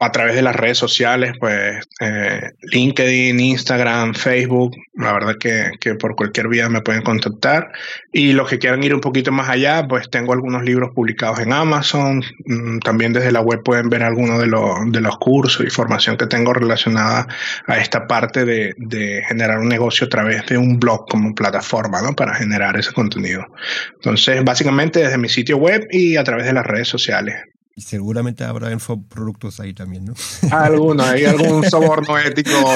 a 0.00 0.12
través 0.12 0.36
de 0.36 0.42
las 0.42 0.54
redes 0.54 0.78
sociales, 0.78 1.32
pues 1.40 1.84
eh, 2.00 2.52
LinkedIn, 2.62 3.38
Instagram, 3.40 4.14
Facebook, 4.14 4.76
la 4.94 5.12
verdad 5.12 5.36
que, 5.38 5.72
que, 5.80 5.96
por 5.96 6.14
cualquier 6.14 6.46
vía 6.46 6.68
me 6.68 6.82
pueden 6.82 7.02
contactar. 7.02 7.72
Y 8.12 8.32
los 8.32 8.48
que 8.48 8.58
quieran 8.58 8.82
ir 8.84 8.94
un 8.94 9.00
poquito 9.00 9.32
más 9.32 9.48
allá, 9.48 9.86
pues 9.88 10.08
tengo 10.08 10.32
algunos 10.32 10.62
libros 10.62 10.92
publicados 10.94 11.40
en 11.40 11.52
Amazon. 11.52 12.22
Mm, 12.46 12.78
también 12.78 13.12
desde 13.12 13.32
la 13.32 13.40
web 13.40 13.62
pueden 13.64 13.88
ver 13.88 14.04
algunos 14.04 14.38
de, 14.38 14.46
los, 14.46 14.92
de 14.92 15.00
los 15.00 15.18
cursos 15.18 15.66
y 15.66 15.70
formación 15.70 16.16
que 16.16 16.26
tengo 16.26 16.52
relacionada 16.54 17.26
a 17.66 17.78
esta 17.78 18.06
parte 18.06 18.44
de, 18.44 18.74
de 18.76 19.22
generar 19.26 19.58
un 19.58 19.68
negocio 19.68 20.06
a 20.06 20.10
través 20.10 20.46
de 20.46 20.58
un 20.58 20.78
blog 20.78 21.08
como 21.08 21.34
plataforma, 21.34 22.00
¿no? 22.02 22.14
Para 22.14 22.34
generar 22.34 22.76
ese 22.78 22.92
contenido. 22.92 23.44
Entonces, 23.96 24.44
básicamente 24.44 25.00
desde 25.00 25.18
mi 25.18 25.28
sitto 25.28 25.56
web 25.56 25.88
y 25.90 26.16
a 26.16 26.22
través 26.22 26.46
de 26.46 26.52
las 26.52 26.64
redes 26.64 26.86
sociales. 26.86 27.34
Y 27.78 27.82
seguramente 27.82 28.42
habrá 28.42 28.72
infoproductos 28.72 29.60
ahí 29.60 29.72
también, 29.72 30.04
¿no? 30.04 30.14
Alguno, 30.50 31.04
hay 31.04 31.26
algún 31.26 31.62
soborno 31.70 32.18
ético. 32.18 32.50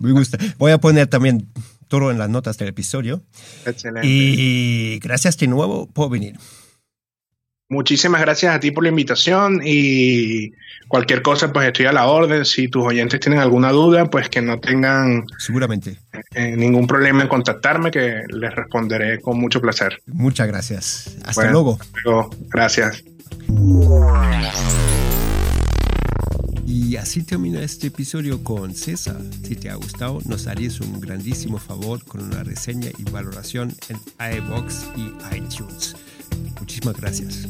Me 0.00 0.12
gusta. 0.12 0.38
Voy 0.58 0.70
a 0.70 0.78
poner 0.78 1.08
también 1.08 1.48
todo 1.88 2.12
en 2.12 2.18
las 2.18 2.30
notas 2.30 2.56
del 2.56 2.68
episodio. 2.68 3.24
Excelente. 3.64 4.06
Y 4.06 5.00
gracias 5.00 5.36
de 5.38 5.48
nuevo 5.48 5.88
por 5.88 6.08
venir. 6.08 6.36
Muchísimas 7.68 8.20
gracias 8.20 8.54
a 8.54 8.60
ti 8.60 8.70
por 8.70 8.84
la 8.84 8.90
invitación 8.90 9.60
y 9.64 10.52
cualquier 10.86 11.20
cosa, 11.20 11.52
pues 11.52 11.66
estoy 11.66 11.86
a 11.86 11.92
la 11.92 12.06
orden. 12.06 12.44
Si 12.44 12.68
tus 12.68 12.86
oyentes 12.86 13.18
tienen 13.18 13.40
alguna 13.40 13.72
duda, 13.72 14.08
pues 14.08 14.28
que 14.28 14.40
no 14.40 14.60
tengan 14.60 15.24
seguramente 15.36 15.98
eh, 16.32 16.54
ningún 16.56 16.86
problema 16.86 17.22
en 17.22 17.28
contactarme, 17.28 17.90
que 17.90 18.22
les 18.28 18.54
responderé 18.54 19.20
con 19.20 19.40
mucho 19.40 19.60
placer. 19.60 20.00
Muchas 20.06 20.46
gracias. 20.46 21.16
Hasta 21.24 21.50
luego. 21.50 21.76
luego. 22.04 22.30
Gracias. 22.50 23.02
Y 26.66 26.96
así 26.96 27.22
termina 27.22 27.62
este 27.62 27.88
episodio 27.88 28.42
con 28.44 28.74
César. 28.74 29.20
Si 29.42 29.56
te 29.56 29.70
ha 29.70 29.74
gustado, 29.74 30.20
nos 30.26 30.46
harías 30.46 30.80
un 30.80 31.00
grandísimo 31.00 31.58
favor 31.58 32.04
con 32.04 32.22
una 32.22 32.44
reseña 32.44 32.90
y 32.98 33.04
valoración 33.10 33.74
en 33.88 33.98
iBox 34.38 34.86
y 34.96 35.36
iTunes. 35.36 35.96
Muchísimas 36.60 36.96
gracias. 36.96 37.48